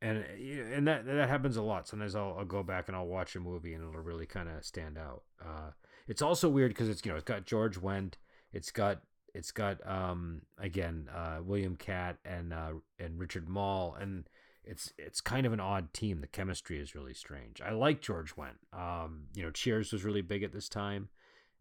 and 0.00 0.18
and 0.18 0.86
that 0.86 1.06
that 1.06 1.28
happens 1.28 1.56
a 1.56 1.62
lot. 1.62 1.88
Sometimes 1.88 2.14
I'll, 2.14 2.36
I'll 2.38 2.44
go 2.44 2.62
back 2.62 2.88
and 2.88 2.96
I'll 2.96 3.06
watch 3.06 3.34
a 3.36 3.40
movie 3.40 3.74
and 3.74 3.82
it'll 3.82 4.02
really 4.02 4.26
kind 4.26 4.48
of 4.48 4.64
stand 4.64 4.96
out. 4.98 5.22
Uh, 5.42 5.70
it's 6.06 6.22
also 6.22 6.48
weird 6.48 6.70
because 6.70 6.88
it's 6.88 7.04
you 7.04 7.10
know 7.10 7.16
it's 7.16 7.24
got 7.24 7.46
George 7.46 7.80
Wendt, 7.80 8.14
it's 8.52 8.70
got 8.70 9.02
it's 9.38 9.52
got 9.52 9.78
um 9.88 10.42
again 10.58 11.08
uh, 11.14 11.38
William 11.42 11.76
Katt 11.76 12.18
and 12.24 12.52
uh, 12.52 12.72
and 12.98 13.18
Richard 13.18 13.48
Moll 13.48 13.96
and 13.98 14.28
it's 14.64 14.92
it's 14.98 15.20
kind 15.20 15.46
of 15.46 15.52
an 15.52 15.60
odd 15.60 15.94
team. 15.94 16.20
The 16.20 16.26
chemistry 16.26 16.78
is 16.78 16.94
really 16.94 17.14
strange. 17.14 17.62
I 17.64 17.70
like 17.70 18.02
George 18.02 18.34
Wendt. 18.36 18.58
Um, 18.72 19.28
you 19.34 19.42
know, 19.42 19.50
Cheers 19.50 19.92
was 19.92 20.04
really 20.04 20.20
big 20.20 20.42
at 20.42 20.52
this 20.52 20.68
time, 20.68 21.08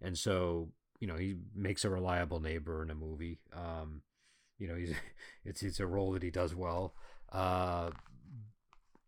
and 0.01 0.17
so 0.17 0.69
you 0.99 1.07
know 1.07 1.15
he 1.15 1.37
makes 1.55 1.85
a 1.85 1.89
reliable 1.89 2.41
neighbor 2.41 2.83
in 2.83 2.89
a 2.89 2.95
movie. 2.95 3.39
Um, 3.53 4.01
you 4.57 4.67
know, 4.67 4.75
he's 4.75 4.93
it's 5.45 5.63
it's 5.63 5.79
a 5.79 5.87
role 5.87 6.11
that 6.11 6.23
he 6.23 6.31
does 6.31 6.53
well. 6.53 6.95
Uh, 7.31 7.91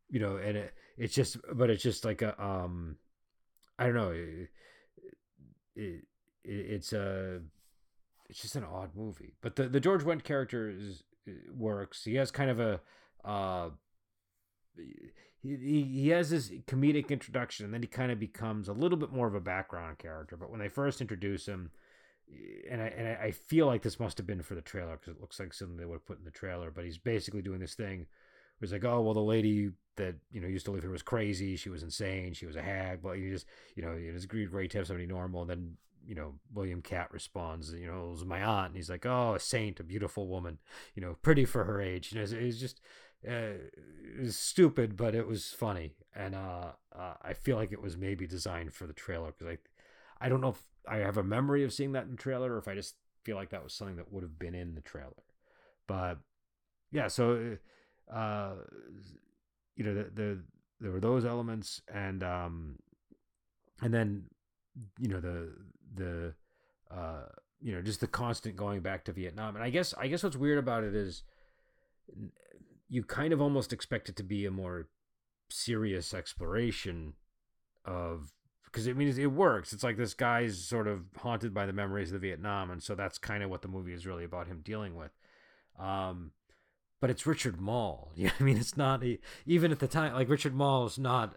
you 0.10 0.20
know, 0.20 0.38
and 0.38 0.58
it, 0.58 0.74
it's 0.98 1.14
just, 1.14 1.38
but 1.54 1.70
it's 1.70 1.84
just 1.84 2.04
like 2.04 2.22
a, 2.22 2.42
um, 2.44 2.98
I 3.78 3.86
don't 3.86 3.96
know, 3.96 4.12
it, 4.12 4.50
it, 5.76 6.04
it's 6.44 6.94
a, 6.94 7.42
it's 8.30 8.42
just 8.42 8.56
an 8.56 8.64
odd 8.64 8.92
movie. 8.96 9.34
But 9.42 9.56
the 9.56 9.68
the 9.68 9.80
George 9.80 10.04
Wendt 10.04 10.24
character 10.24 10.70
is 10.70 11.04
works. 11.52 12.04
He 12.04 12.16
has 12.16 12.32
kind 12.32 12.50
of 12.50 12.60
a, 12.60 12.82
uh, 13.24 13.70
he, 14.76 15.84
he 15.84 16.10
has 16.10 16.30
this 16.30 16.50
comedic 16.68 17.10
introduction 17.10 17.66
and 17.66 17.74
then 17.74 17.82
he 17.82 17.88
kind 17.88 18.12
of 18.12 18.20
becomes 18.20 18.68
a 18.68 18.74
little 18.74 18.98
bit 18.98 19.12
more 19.12 19.28
of 19.28 19.36
a 19.36 19.40
background 19.40 20.00
character 20.00 20.36
but 20.36 20.50
when 20.50 20.60
they 20.60 20.68
first 20.68 21.02
introduce 21.02 21.46
him 21.46 21.70
and 22.70 22.82
I 22.82 22.88
and 22.88 23.08
I 23.18 23.32
feel 23.32 23.68
like 23.68 23.82
this 23.84 24.00
must 24.00 24.18
have 24.18 24.26
been 24.26 24.42
for 24.42 24.56
the 24.56 24.62
trailer 24.62 24.98
because 24.98 25.16
it 25.16 25.22
looks 25.22 25.40
like 25.40 25.54
something 25.54 25.78
they 25.78 25.86
would 25.86 25.96
have 25.96 26.06
put 26.06 26.18
in 26.18 26.26
the 26.26 26.32
trailer 26.32 26.72
but 26.72 26.84
he's 26.84 26.98
basically 26.98 27.42
doing 27.42 27.60
this 27.60 27.76
thing 27.76 28.00
where 28.00 28.08
he's 28.62 28.74
like 28.74 28.86
oh 28.86 29.02
well 29.02 29.14
the 29.14 29.20
lady 29.20 29.72
that 30.00 30.16
you 30.32 30.42
know 30.42 30.48
used 30.48 30.66
to 30.66 30.72
live 30.72 30.82
here 30.82 30.92
was 30.92 31.04
crazy. 31.04 31.56
She 31.56 31.70
was 31.70 31.84
insane. 31.84 32.34
She 32.34 32.48
was 32.48 32.56
a 32.56 32.62
hag. 32.62 33.02
But 33.04 33.20
you 33.20 33.32
just 33.32 33.46
you 33.76 33.84
know 33.84 33.96
it's 33.96 34.26
great 34.26 34.72
to 34.72 34.80
have 34.80 34.88
somebody 34.88 35.06
normal. 35.06 35.42
And 35.42 35.50
then 35.50 35.78
you 36.06 36.16
know 36.16 36.36
William 36.54 36.82
Katt 36.82 37.12
responds, 37.12 37.74
you 37.74 37.88
know, 37.88 38.08
it 38.08 38.12
was 38.12 38.26
my 38.26 38.44
aunt. 38.44 38.68
And 38.68 38.76
he's 38.76 38.90
like, 38.90 39.06
oh, 39.06 39.36
a 39.36 39.40
saint, 39.40 39.80
a 39.80 39.84
beautiful 39.84 40.28
woman, 40.28 40.60
you 40.96 41.02
know, 41.02 41.18
pretty 41.22 41.46
for 41.46 41.64
her 41.66 41.82
age. 41.82 42.12
You 42.12 42.18
know, 42.18 42.24
it's, 42.24 42.32
it's 42.32 42.60
just 42.60 42.82
uh, 43.28 43.60
it 43.68 44.22
was 44.22 44.38
stupid, 44.38 44.96
but 44.96 45.14
it 45.16 45.28
was 45.28 45.50
funny. 45.50 45.94
And 46.16 46.36
uh, 46.36 46.72
uh, 46.98 47.14
I 47.22 47.34
feel 47.34 47.58
like 47.58 47.72
it 47.72 47.82
was 47.82 47.98
maybe 47.98 48.26
designed 48.26 48.74
for 48.74 48.88
the 48.88 48.94
trailer 48.94 49.32
because 49.32 49.48
I 49.54 50.26
I 50.26 50.30
don't 50.30 50.42
know 50.42 50.50
if 50.50 50.64
I 50.88 50.98
have 50.98 51.18
a 51.18 51.24
memory 51.24 51.64
of 51.64 51.74
seeing 51.74 51.92
that 51.94 52.06
in 52.06 52.12
the 52.12 52.18
trailer 52.18 52.54
or 52.54 52.58
if 52.58 52.68
I 52.68 52.76
just 52.76 52.96
feel 53.24 53.36
like 53.36 53.50
that 53.50 53.64
was 53.64 53.74
something 53.74 53.98
that 53.98 54.12
would 54.12 54.24
have 54.24 54.40
been 54.40 54.56
in 54.56 54.76
the 54.76 54.82
trailer. 54.82 55.24
But 55.88 56.20
yeah, 56.92 57.08
so 57.08 57.58
uh 58.12 58.54
you 59.76 59.84
know 59.84 59.94
the, 59.94 60.10
the 60.14 60.44
there 60.80 60.92
were 60.92 61.00
those 61.00 61.26
elements 61.26 61.82
and 61.94 62.24
um 62.24 62.80
and 63.82 63.94
then 63.94 64.24
you 65.00 65.08
know 65.08 65.20
the 65.20 65.54
the 65.96 66.34
uh 66.92 67.26
you 67.62 67.74
know 67.74 67.82
just 67.82 68.00
the 68.00 68.08
constant 68.08 68.56
going 68.56 68.82
back 68.82 69.04
to 69.06 69.12
Vietnam 69.12 69.56
and 69.56 69.64
I 69.64 69.70
guess 69.70 69.94
I 69.98 70.08
guess 70.08 70.24
what's 70.24 70.38
weird 70.38 70.58
about 70.60 70.84
it 70.84 70.96
is 70.96 71.24
you 72.88 73.04
kind 73.04 73.34
of 73.34 73.42
almost 73.42 73.72
expect 73.72 74.10
it 74.10 74.16
to 74.18 74.24
be 74.24 74.46
a 74.46 74.52
more 74.52 74.88
serious 75.50 76.14
exploration 76.14 77.14
of 77.86 78.32
because 78.66 78.88
I 78.88 78.94
mean 78.94 79.08
it 79.08 79.32
works. 79.32 79.74
It's 79.74 79.84
like 79.84 79.98
this 79.98 80.14
guy's 80.14 80.64
sort 80.64 80.88
of 80.88 81.06
haunted 81.18 81.54
by 81.54 81.66
the 81.66 81.74
memories 81.74 82.10
of 82.10 82.22
the 82.22 82.28
Vietnam, 82.28 82.70
and 82.70 82.82
so 82.82 82.96
that's 82.96 83.18
kind 83.18 83.44
of 83.44 83.50
what 83.50 83.62
the 83.62 83.68
movie 83.68 83.94
is 83.94 84.06
really 84.06 84.24
about 84.24 84.48
him 84.48 84.62
dealing 84.64 84.96
with. 84.96 85.12
Um, 85.80 86.32
but 87.02 87.10
it's 87.10 87.26
Richard. 87.26 87.58
You 88.16 88.28
know 88.28 88.32
I 88.40 88.44
mean? 88.44 88.58
It's 88.58 88.78
not 88.78 89.04
a, 89.04 89.20
even 89.46 89.72
at 89.72 89.80
the 89.80 89.88
time 89.88 90.14
like 90.14 90.30
Richard 90.30 90.54
Moll 90.54 90.86
is 90.86 91.00
not 91.00 91.36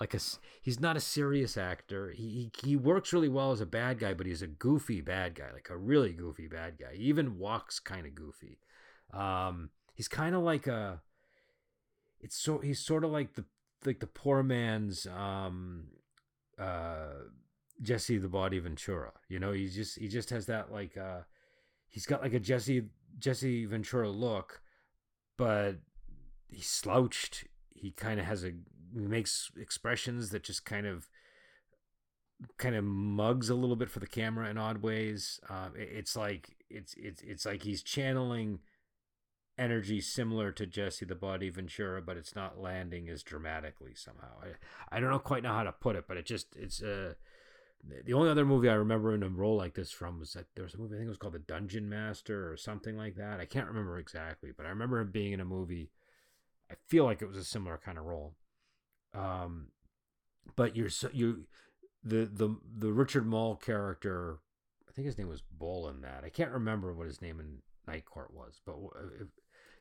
like 0.00 0.14
a 0.14 0.20
he's 0.60 0.80
not 0.80 0.96
a 0.96 1.00
serious 1.00 1.56
actor. 1.56 2.10
He, 2.10 2.50
he 2.62 2.68
he 2.68 2.76
works 2.76 3.12
really 3.12 3.28
well 3.28 3.52
as 3.52 3.60
a 3.60 3.66
bad 3.66 3.98
guy, 3.98 4.14
but 4.14 4.26
he's 4.26 4.42
a 4.42 4.46
goofy 4.46 5.00
bad 5.00 5.34
guy, 5.34 5.52
like 5.52 5.68
a 5.70 5.76
really 5.76 6.12
goofy 6.12 6.48
bad 6.48 6.78
guy. 6.78 6.94
He 6.94 7.04
even 7.04 7.38
walks 7.38 7.78
kind 7.78 8.06
of 8.06 8.14
goofy. 8.14 8.58
Um, 9.12 9.70
he's 9.94 10.08
kind 10.08 10.34
of 10.34 10.42
like 10.42 10.66
a 10.66 11.02
it's 12.20 12.36
so 12.36 12.58
he's 12.58 12.80
sort 12.80 13.04
of 13.04 13.10
like 13.10 13.34
the 13.34 13.44
like 13.84 14.00
the 14.00 14.06
poor 14.06 14.42
man's 14.42 15.06
um 15.06 15.88
uh 16.58 17.24
Jesse 17.82 18.18
the 18.18 18.28
Body 18.28 18.58
Ventura. 18.58 19.12
You 19.28 19.40
know, 19.40 19.52
he 19.52 19.68
just 19.68 19.98
he 19.98 20.08
just 20.08 20.30
has 20.30 20.46
that 20.46 20.72
like 20.72 20.96
uh 20.96 21.20
he's 21.88 22.06
got 22.06 22.22
like 22.22 22.34
a 22.34 22.40
Jesse 22.40 22.84
Jesse 23.18 23.66
Ventura 23.66 24.08
look 24.08 24.62
but 25.36 25.76
he's 26.48 26.68
slouched. 26.68 27.44
He 27.74 27.90
kind 27.90 28.20
of 28.20 28.26
has 28.26 28.44
a 28.44 28.52
makes 28.94 29.50
expressions 29.56 30.30
that 30.30 30.42
just 30.44 30.64
kind 30.64 30.86
of 30.86 31.08
kind 32.58 32.74
of 32.74 32.84
mugs 32.84 33.48
a 33.48 33.54
little 33.54 33.76
bit 33.76 33.90
for 33.90 34.00
the 34.00 34.06
camera 34.06 34.48
in 34.48 34.58
odd 34.58 34.82
ways. 34.82 35.40
Uh, 35.48 35.68
it's 35.74 36.16
like 36.16 36.56
it's 36.68 36.94
it's 36.96 37.22
it's 37.22 37.46
like 37.46 37.62
he's 37.62 37.82
channeling 37.82 38.60
energy 39.58 40.00
similar 40.00 40.50
to 40.52 40.66
Jesse 40.66 41.04
the 41.04 41.14
Body 41.14 41.50
Ventura, 41.50 42.02
but 42.02 42.16
it's 42.16 42.34
not 42.34 42.60
landing 42.60 43.08
as 43.08 43.22
dramatically 43.22 43.94
somehow. 43.94 44.32
I 44.42 44.96
I 44.96 45.00
don't 45.00 45.10
know 45.10 45.18
quite 45.18 45.42
know 45.42 45.52
how 45.52 45.64
to 45.64 45.72
put 45.72 45.96
it, 45.96 46.04
but 46.08 46.16
it 46.16 46.26
just 46.26 46.54
it's 46.56 46.82
uh 46.82 47.14
the 48.04 48.12
only 48.12 48.30
other 48.30 48.44
movie 48.44 48.68
I 48.68 48.74
remember 48.74 49.12
in 49.12 49.24
a 49.24 49.28
role 49.28 49.56
like 49.56 49.74
this 49.74 49.90
from 49.90 50.20
was 50.20 50.34
that 50.34 50.46
there 50.54 50.64
was 50.64 50.74
a 50.74 50.78
movie 50.78 50.94
I 50.94 50.98
think 50.98 51.06
it 51.06 51.10
was 51.10 51.18
called 51.18 51.34
The 51.34 51.40
Dungeon 51.40 51.88
Master 51.88 52.50
or 52.50 52.56
something 52.56 52.96
like 52.96 53.16
that. 53.16 53.40
I 53.40 53.44
can't 53.44 53.66
remember 53.66 53.98
exactly, 53.98 54.50
but 54.56 54.66
I 54.66 54.70
remember 54.70 55.00
him 55.00 55.10
being 55.10 55.32
in 55.32 55.40
a 55.40 55.44
movie. 55.44 55.90
I 56.70 56.74
feel 56.86 57.04
like 57.04 57.22
it 57.22 57.28
was 57.28 57.36
a 57.36 57.44
similar 57.44 57.78
kind 57.84 57.98
of 57.98 58.04
role. 58.04 58.34
Um, 59.14 59.68
but 60.56 60.76
you're 60.76 60.88
so 60.88 61.08
you 61.12 61.44
the 62.02 62.28
the 62.32 62.56
the 62.78 62.92
Richard 62.92 63.26
Moll 63.26 63.56
character. 63.56 64.38
I 64.88 64.92
think 64.92 65.06
his 65.06 65.16
name 65.16 65.28
was 65.28 65.42
Bull 65.42 65.88
in 65.88 66.02
that. 66.02 66.22
I 66.24 66.28
can't 66.28 66.50
remember 66.50 66.92
what 66.92 67.06
his 67.06 67.22
name 67.22 67.40
in 67.40 67.58
Night 67.86 68.04
Court 68.04 68.32
was, 68.34 68.60
but 68.66 68.76
it, 69.18 69.28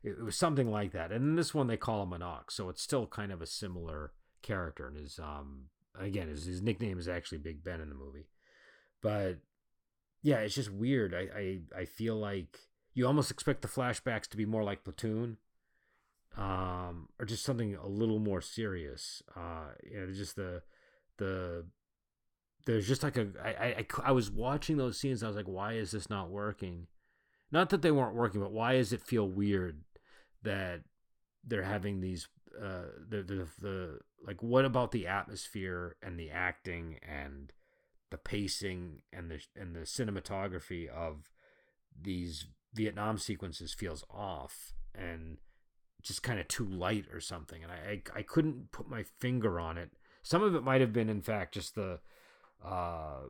it 0.04 0.24
was 0.24 0.38
something 0.38 0.72
like 0.72 0.94
that. 0.94 1.12
And 1.12 1.24
in 1.24 1.36
this 1.36 1.54
one, 1.54 1.68
they 1.68 1.76
call 1.76 2.04
him 2.04 2.14
an 2.14 2.22
ox, 2.22 2.56
so 2.56 2.70
it's 2.70 2.82
still 2.82 3.08
kind 3.08 3.32
of 3.32 3.42
a 3.42 3.46
similar 3.46 4.14
character. 4.42 4.88
And 4.88 4.98
his 4.98 5.20
um 5.20 5.66
again, 6.00 6.30
his, 6.30 6.46
his 6.46 6.62
nickname 6.62 7.00
is 7.00 7.08
actually 7.08 7.40
Big 7.40 7.64
Ben 7.64 7.82
in 7.82 7.90
the 7.90 7.96
movie. 7.96 8.28
But 9.02 9.40
yeah, 10.22 10.38
it's 10.38 10.56
just 10.56 10.72
weird. 10.72 11.14
I, 11.14 11.28
I, 11.36 11.82
I 11.82 11.86
feel 11.86 12.16
like 12.16 12.60
you 12.94 13.08
almost 13.08 13.32
expect 13.32 13.62
the 13.62 13.68
flashbacks 13.68 14.28
to 14.30 14.38
be 14.38 14.46
more 14.46 14.64
like 14.64 14.84
Platoon, 14.84 15.38
um, 16.38 17.10
or 17.20 17.26
just 17.26 17.44
something 17.44 17.76
a 17.76 17.88
little 17.88 18.20
more 18.20 18.42
serious. 18.42 19.22
Uh, 19.36 19.72
you 19.84 20.00
know, 20.00 20.12
just 20.12 20.36
the 20.36 20.62
the 21.18 21.66
there's 22.66 22.88
just 22.88 23.04
like 23.04 23.18
a 23.18 23.28
I, 23.44 23.50
I 23.50 23.86
I 24.04 24.12
was 24.12 24.32
watching 24.32 24.78
those 24.78 25.00
scenes. 25.00 25.24
I 25.24 25.28
was 25.28 25.36
like, 25.36 25.48
why 25.48 25.74
is 25.74 25.92
this 25.92 26.10
not 26.10 26.30
working? 26.30 26.88
Not 27.52 27.70
that 27.70 27.82
they 27.82 27.92
weren't 27.92 28.16
working, 28.16 28.40
but 28.40 28.52
why 28.52 28.74
does 28.74 28.94
it 28.94 29.02
feel 29.02 29.28
weird 29.28 29.82
that 30.44 30.82
they're 31.44 31.64
having 31.64 32.00
these 32.00 32.28
uh, 32.60 32.86
the, 33.10 33.24
the 33.24 33.48
the 33.60 34.00
like 34.26 34.42
what 34.42 34.66
about 34.66 34.92
the 34.92 35.08
atmosphere 35.08 35.96
and 36.02 36.20
the 36.20 36.30
acting 36.30 36.98
and 37.08 37.52
the 38.10 38.18
pacing 38.18 39.02
and 39.12 39.32
the 39.32 39.42
and 39.56 39.76
the 39.76 39.82
cinematography 39.82 40.88
of 40.88 41.30
these 42.00 42.46
Vietnam 42.74 43.18
sequences 43.18 43.74
feels 43.74 44.04
off 44.10 44.74
and 44.94 45.38
just 46.02 46.24
kind 46.24 46.40
of 46.40 46.48
too 46.48 46.66
light 46.66 47.06
or 47.14 47.20
something 47.20 47.64
and 47.64 47.72
I, 47.72 47.76
I 48.16 48.20
I 48.20 48.22
couldn't 48.24 48.72
put 48.72 48.90
my 48.90 49.04
finger 49.20 49.60
on 49.60 49.78
it. 49.78 49.92
Some 50.24 50.44
of 50.44 50.56
it 50.56 50.64
might 50.64 50.82
have 50.82 50.94
been 50.94 51.10
in 51.10 51.22
fact 51.22 51.54
just 51.54 51.76
the 51.76 52.00
uh 52.64 53.22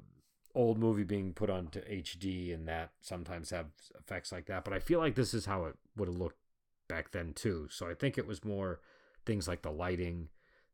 old 0.54 0.78
movie 0.78 1.04
being 1.04 1.34
put 1.34 1.50
onto 1.50 1.80
HD 1.82 2.54
and 2.54 2.68
that 2.68 2.92
sometimes 3.02 3.50
have 3.52 3.68
effects 4.00 4.32
like 4.32 4.46
that, 4.48 4.64
but 4.64 4.74
I 4.74 4.80
feel 4.80 5.00
like 5.00 5.16
this 5.16 5.34
is 5.34 5.46
how 5.46 5.66
it 5.66 5.76
would 5.96 6.08
have 6.08 6.18
looked 6.18 6.40
back 6.88 7.12
then 7.12 7.34
too. 7.34 7.68
So 7.72 7.90
I 7.90 7.94
think 7.94 8.18
it 8.18 8.28
was 8.28 8.44
more 8.44 8.82
things 9.26 9.48
like 9.48 9.62
the 9.62 9.72
lighting, 9.72 10.28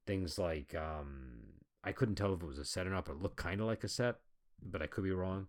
things 0.05 0.39
like 0.39 0.73
um, 0.75 1.39
I 1.83 1.91
couldn't 1.91 2.15
tell 2.15 2.33
if 2.33 2.41
it 2.41 2.47
was 2.47 2.57
a 2.57 2.65
set 2.65 2.87
or 2.87 2.89
not, 2.89 3.05
but 3.05 3.13
it 3.13 3.21
looked 3.21 3.37
kind 3.37 3.61
of 3.61 3.67
like 3.67 3.83
a 3.83 3.87
set, 3.87 4.15
but 4.61 4.81
I 4.81 4.87
could 4.87 5.03
be 5.03 5.11
wrong. 5.11 5.47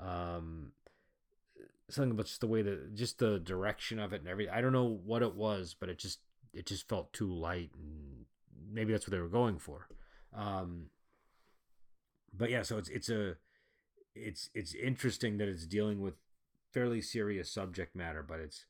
Um, 0.00 0.72
something 1.90 2.12
about 2.12 2.26
just 2.26 2.40
the 2.40 2.46
way 2.46 2.62
that 2.62 2.94
just 2.94 3.18
the 3.18 3.38
direction 3.38 3.98
of 3.98 4.12
it 4.12 4.20
and 4.20 4.28
everything. 4.28 4.52
I 4.54 4.60
don't 4.60 4.72
know 4.72 5.00
what 5.04 5.22
it 5.22 5.34
was, 5.34 5.74
but 5.78 5.88
it 5.88 5.98
just 5.98 6.20
it 6.52 6.66
just 6.66 6.88
felt 6.88 7.12
too 7.12 7.32
light, 7.32 7.70
and 7.74 8.26
maybe 8.70 8.92
that's 8.92 9.06
what 9.06 9.12
they 9.12 9.20
were 9.20 9.28
going 9.28 9.58
for. 9.58 9.88
Um, 10.34 10.86
but 12.32 12.50
yeah, 12.50 12.62
so 12.62 12.78
it's 12.78 12.88
it's 12.88 13.08
a 13.08 13.36
it's 14.14 14.50
it's 14.54 14.74
interesting 14.74 15.38
that 15.38 15.48
it's 15.48 15.66
dealing 15.66 16.00
with 16.00 16.14
fairly 16.72 17.00
serious 17.00 17.50
subject 17.50 17.96
matter, 17.96 18.22
but 18.22 18.40
it's 18.40 18.66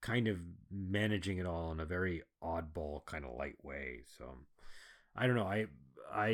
kind 0.00 0.28
of 0.28 0.38
managing 0.70 1.38
it 1.38 1.46
all 1.46 1.72
in 1.72 1.80
a 1.80 1.84
very 1.84 2.22
oddball 2.42 3.04
kind 3.06 3.24
of 3.24 3.34
light 3.36 3.56
way. 3.62 4.00
So 4.18 4.38
I 5.16 5.26
don't 5.26 5.36
know. 5.36 5.46
I 5.46 5.66
I 6.12 6.28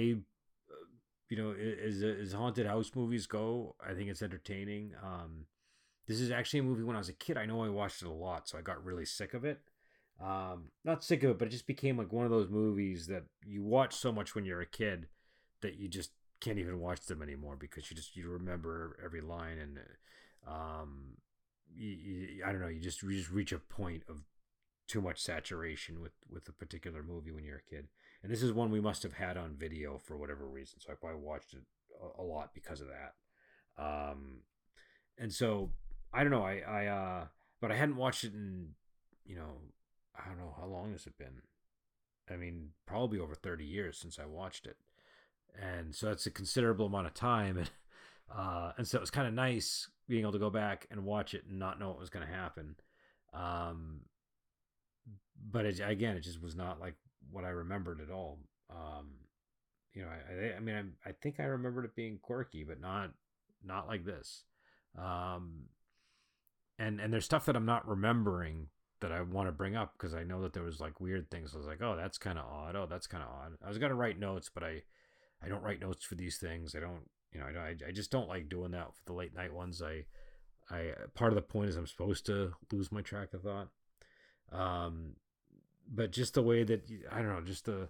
you 1.29 1.37
know 1.37 1.53
as 1.53 2.03
as 2.03 2.33
haunted 2.33 2.67
house 2.67 2.93
movies 2.95 3.27
go, 3.27 3.75
I 3.85 3.95
think 3.95 4.11
it's 4.11 4.23
entertaining. 4.23 4.93
Um, 5.03 5.47
this 6.11 6.21
is 6.21 6.33
actually 6.33 6.59
a 6.59 6.65
movie 6.65 6.83
when 6.83 6.97
I 6.97 6.99
was 6.99 7.09
a 7.09 7.13
kid. 7.13 7.37
I 7.37 7.47
know 7.47 7.63
I 7.63 7.69
watched 7.69 8.03
it 8.03 8.09
a 8.09 8.13
lot, 8.13 8.49
so 8.49 8.59
I 8.59 8.63
got 8.63 8.85
really 8.85 9.05
sick 9.05 9.33
of 9.33 9.45
it. 9.45 9.61
Um, 10.21 10.65
not 10.85 11.05
sick 11.05 11.23
of 11.23 11.31
it, 11.31 11.39
but 11.39 11.47
it 11.47 11.53
just 11.53 11.69
became 11.69 11.97
like 11.97 12.13
one 12.13 12.25
of 12.25 12.33
those 12.33 12.49
movies 12.49 13.07
that 13.07 13.23
you 13.47 13.63
watch 13.63 13.95
so 13.95 14.11
much 14.11 14.35
when 14.35 14.45
you're 14.45 14.61
a 14.61 14.67
kid 14.67 15.07
that 15.61 15.79
you 15.79 15.87
just 15.87 16.11
can't 16.41 16.59
even 16.59 16.81
watch 16.81 17.03
them 17.03 17.23
anymore 17.23 17.55
because 17.55 17.89
you 17.89 17.97
just 17.97 18.17
you 18.17 18.29
remember 18.29 18.99
every 19.05 19.21
line 19.21 19.59
and 19.59 19.79
um 20.49 21.17
you, 21.73 21.89
you, 21.91 22.45
I 22.45 22.51
don't 22.51 22.61
know 22.61 22.69
you 22.69 22.81
just 22.81 23.03
you 23.03 23.13
just 23.13 23.31
reach 23.31 23.53
a 23.53 23.59
point 23.59 24.03
of 24.09 24.25
too 24.89 25.03
much 25.03 25.21
saturation 25.21 26.01
with 26.01 26.13
with 26.29 26.49
a 26.49 26.53
particular 26.53 27.03
movie 27.03 27.31
when 27.31 27.45
you're 27.45 27.59
a 27.59 27.71
kid 27.71 27.89
and 28.23 28.33
this 28.33 28.43
is 28.43 28.55
one 28.55 28.71
we 28.71 28.81
must 28.81 29.03
have 29.03 29.13
had 29.13 29.37
on 29.37 29.55
video 29.55 29.99
for 29.99 30.17
whatever 30.17 30.47
reason 30.47 30.81
so 30.81 30.91
I 30.91 30.95
probably 30.95 31.21
watched 31.21 31.53
it 31.53 31.61
a, 32.03 32.23
a 32.23 32.25
lot 32.25 32.55
because 32.55 32.81
of 32.81 32.89
that 32.89 33.15
um 33.79 34.39
and 35.19 35.31
so 35.31 35.73
I 36.13 36.23
don't 36.23 36.33
know 36.33 36.45
I 36.45 36.61
I 36.67 36.87
uh 36.87 37.25
but 37.61 37.71
I 37.71 37.77
hadn't 37.77 37.97
watched 37.97 38.25
it 38.25 38.33
in 38.35 38.71
you 39.25 39.37
know 39.37 39.59
I 40.17 40.29
don't 40.29 40.39
know 40.39 40.55
how 40.59 40.67
long 40.67 40.93
has 40.93 41.07
it 41.07 41.19
been? 41.19 41.43
I 42.31 42.37
mean 42.37 42.71
probably 42.87 43.19
over 43.19 43.35
30 43.35 43.65
years 43.65 43.99
since 43.99 44.19
I 44.19 44.27
watched 44.27 44.67
it. 44.67 44.77
And 45.61 45.95
so 45.95 46.07
that's 46.07 46.27
a 46.27 46.31
considerable 46.31 46.87
amount 46.87 47.07
of 47.07 47.15
time 47.15 47.57
and 47.59 47.71
uh, 48.35 48.73
and 48.79 48.87
so 48.87 48.97
it 48.97 49.01
was 49.01 49.11
kind 49.11 49.27
of 49.27 49.35
nice 49.35 49.89
being 50.09 50.23
able 50.23 50.33
to 50.33 50.39
go 50.39 50.51
back 50.51 50.87
and 50.91 51.05
watch 51.05 51.35
it 51.35 51.45
and 51.49 51.59
not 51.59 51.81
know 51.81 51.89
what 51.89 51.99
was 51.99 52.11
going 52.11 52.25
to 52.25 52.33
happen. 52.33 52.77
Um, 53.35 54.03
but 55.51 55.65
it, 55.67 55.81
again 55.81 56.17
it 56.17 56.21
just 56.21 56.43
was 56.43 56.55
not 56.55 56.81
like 56.81 56.95
what 57.31 57.45
i 57.45 57.49
remembered 57.49 58.01
at 58.01 58.13
all. 58.13 58.39
Um, 58.71 59.09
you 59.93 60.03
know 60.03 60.09
I, 60.09 60.57
I 60.57 60.61
mean 60.61 60.95
I, 61.05 61.11
I 61.11 61.13
think 61.13 61.41
i 61.41 61.45
remembered 61.45 61.85
it 61.85 61.97
being 61.97 62.19
quirky 62.23 62.65
but 62.65 62.81
not 62.81 63.11
not 63.65 63.89
like 63.89 64.05
this. 64.05 64.45
Um, 64.99 65.67
and 66.81 67.01
and 67.01 67.13
there's 67.13 67.25
stuff 67.25 67.45
that 67.47 67.57
i'm 67.57 67.67
not 67.67 67.87
remembering 67.87 68.67
that 69.01 69.13
i 69.13 69.21
want 69.21 69.47
to 69.47 69.53
bring 69.53 69.77
up 69.77 69.95
because 69.97 70.15
i 70.15 70.25
know 70.25 70.43
that 70.43 70.53
there 70.53 70.63
was 70.65 70.81
like 70.81 71.01
weird 71.01 71.31
things 71.31 71.55
i 71.55 71.59
was 71.59 71.67
like 71.67 71.81
oh 71.81 71.95
that's 71.97 72.19
kind 72.19 72.39
of 72.39 72.45
odd 72.45 72.75
oh 72.75 72.87
that's 72.91 73.07
kind 73.07 73.23
of 73.23 73.31
odd 73.31 73.53
i 73.65 73.69
was 73.69 73.79
to 73.79 73.95
write 73.95 74.19
notes 74.19 74.51
but 74.53 74.65
i 74.65 74.83
I 75.43 75.49
don't 75.49 75.63
write 75.63 75.81
notes 75.81 76.05
for 76.05 76.15
these 76.15 76.39
things. 76.39 76.75
I 76.75 76.81
don't, 76.81 77.09
you 77.33 77.41
know, 77.41 77.47
I, 77.47 77.75
I 77.89 77.93
just 77.93 78.11
don't 78.11 78.29
like 78.29 78.49
doing 78.49 78.73
that 78.73 78.95
for 78.95 79.03
the 79.07 79.13
late 79.13 79.35
night 79.35 79.53
ones. 79.53 79.83
I, 79.83 80.05
I 80.71 80.93
part 81.15 81.33
of 81.33 81.37
the 81.37 81.43
point 81.43 81.71
is 81.71 81.77
I'm 81.77 81.87
supposed 81.87 82.27
to 82.27 82.53
lose 82.73 82.93
my 82.93 83.01
track 83.01 83.33
of 83.33 83.43
thought. 83.43 83.69
Um, 84.53 85.15
but 85.93 86.13
just 86.13 86.35
the 86.35 86.43
way 86.43 86.63
that 86.65 86.89
I 87.11 87.19
don't 87.19 87.29
know, 87.29 87.41
just 87.41 87.65
the, 87.65 87.89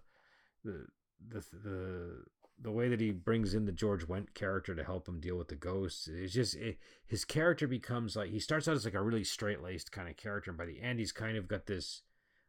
the, 0.64 0.86
the, 1.28 1.44
the, 1.52 2.24
the 2.62 2.70
way 2.70 2.88
that 2.88 3.00
he 3.00 3.10
brings 3.10 3.54
in 3.54 3.64
the 3.64 3.72
George 3.72 4.06
Wendt 4.06 4.34
character 4.34 4.74
to 4.74 4.84
help 4.84 5.08
him 5.08 5.20
deal 5.20 5.36
with 5.36 5.48
the 5.48 5.54
ghosts, 5.54 6.08
it's 6.08 6.34
just 6.34 6.56
it, 6.56 6.78
his 7.06 7.24
character 7.24 7.66
becomes 7.66 8.16
like 8.16 8.30
he 8.30 8.38
starts 8.38 8.68
out 8.68 8.74
as 8.74 8.84
like 8.84 8.94
a 8.94 9.02
really 9.02 9.24
straight 9.24 9.62
laced 9.62 9.92
kind 9.92 10.08
of 10.08 10.16
character, 10.16 10.50
and 10.50 10.58
by 10.58 10.66
the 10.66 10.80
end 10.80 10.98
he's 10.98 11.12
kind 11.12 11.36
of 11.36 11.48
got 11.48 11.66
this 11.66 12.02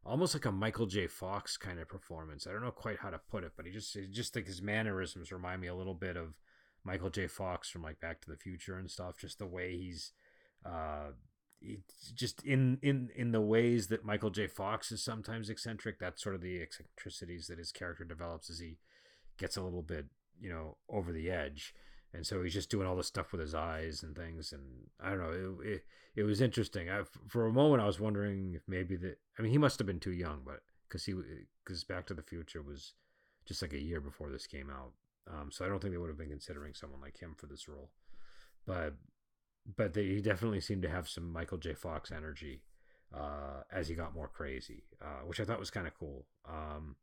almost 0.05 0.33
like 0.33 0.45
a 0.45 0.51
Michael 0.51 0.87
J. 0.87 1.07
Fox 1.07 1.57
kind 1.57 1.79
of 1.79 1.87
performance. 1.87 2.47
I 2.47 2.51
don't 2.51 2.63
know 2.63 2.71
quite 2.71 2.99
how 2.99 3.09
to 3.09 3.19
put 3.19 3.43
it, 3.43 3.53
but 3.55 3.65
he 3.65 3.71
just 3.71 3.97
just 4.11 4.35
like 4.35 4.47
his 4.47 4.61
mannerisms 4.61 5.31
remind 5.31 5.61
me 5.61 5.67
a 5.67 5.75
little 5.75 5.93
bit 5.93 6.17
of 6.17 6.39
Michael 6.83 7.09
J. 7.09 7.27
Fox 7.27 7.69
from 7.69 7.83
like 7.83 7.99
Back 7.99 8.21
to 8.21 8.29
the 8.29 8.37
Future 8.37 8.77
and 8.77 8.89
stuff. 8.89 9.17
Just 9.17 9.39
the 9.39 9.45
way 9.45 9.77
he's 9.77 10.11
uh 10.65 11.11
he, 11.59 11.79
just 12.15 12.43
in 12.43 12.79
in 12.81 13.09
in 13.15 13.31
the 13.31 13.41
ways 13.41 13.87
that 13.87 14.03
Michael 14.03 14.31
J. 14.31 14.47
Fox 14.47 14.91
is 14.91 15.03
sometimes 15.03 15.49
eccentric. 15.49 15.99
That's 15.99 16.21
sort 16.21 16.35
of 16.35 16.41
the 16.41 16.61
eccentricities 16.61 17.47
that 17.47 17.59
his 17.59 17.71
character 17.71 18.03
develops 18.03 18.49
as 18.49 18.59
he 18.59 18.77
gets 19.41 19.57
a 19.57 19.61
little 19.61 19.81
bit 19.81 20.05
you 20.39 20.49
know 20.49 20.77
over 20.89 21.11
the 21.11 21.29
edge. 21.29 21.73
And 22.13 22.27
so 22.27 22.43
he's 22.43 22.53
just 22.53 22.69
doing 22.69 22.85
all 22.85 22.97
this 22.97 23.07
stuff 23.07 23.31
with 23.31 23.39
his 23.39 23.55
eyes 23.55 24.03
and 24.03 24.15
things. 24.15 24.53
And 24.53 24.63
i 25.01 25.09
don't 25.09 25.19
know 25.19 25.57
it, 25.63 25.67
it, 25.67 25.81
it 26.15 26.23
was 26.23 26.41
interesting. 26.41 26.89
I, 26.89 27.01
for 27.27 27.45
a 27.45 27.53
moment 27.53 27.81
i 27.81 27.85
was 27.85 27.99
wondering 27.99 28.53
if 28.55 28.63
maybe 28.67 28.95
that 28.97 29.19
i 29.37 29.41
mean 29.41 29.51
he 29.51 29.57
must 29.57 29.79
have 29.79 29.87
been 29.87 29.99
too 29.99 30.11
young 30.11 30.41
but 30.45 30.61
because 30.87 31.05
he 31.05 31.13
because 31.63 31.83
back 31.83 32.05
to 32.07 32.13
the 32.13 32.21
future 32.21 32.61
was 32.61 32.93
just 33.45 33.61
like 33.61 33.73
a 33.73 33.81
year 33.81 33.99
before 33.99 34.29
this 34.29 34.47
came 34.47 34.69
out. 34.69 34.91
Um, 35.31 35.51
so 35.51 35.65
i 35.65 35.67
don't 35.67 35.79
think 35.81 35.93
they 35.93 35.97
would 35.97 36.09
have 36.09 36.17
been 36.17 36.29
considering 36.29 36.73
someone 36.73 37.01
like 37.01 37.19
him 37.19 37.35
for 37.37 37.47
this 37.47 37.67
role. 37.67 37.89
But 38.65 38.95
but 39.77 39.93
they, 39.93 40.05
he 40.05 40.21
definitely 40.21 40.61
seemed 40.61 40.81
to 40.83 40.89
have 40.89 41.07
some 41.07 41.31
michael 41.31 41.57
j. 41.59 41.73
Fox 41.73 42.11
energy 42.11 42.63
uh, 43.15 43.61
as 43.71 43.87
he 43.87 43.95
got 43.95 44.15
more 44.15 44.27
crazy 44.27 44.85
uh, 45.01 45.21
which 45.25 45.39
i 45.39 45.43
thought 45.43 45.59
was 45.59 45.71
kind 45.71 45.87
of 45.87 45.97
cool. 45.97 46.25
Um, 46.49 46.95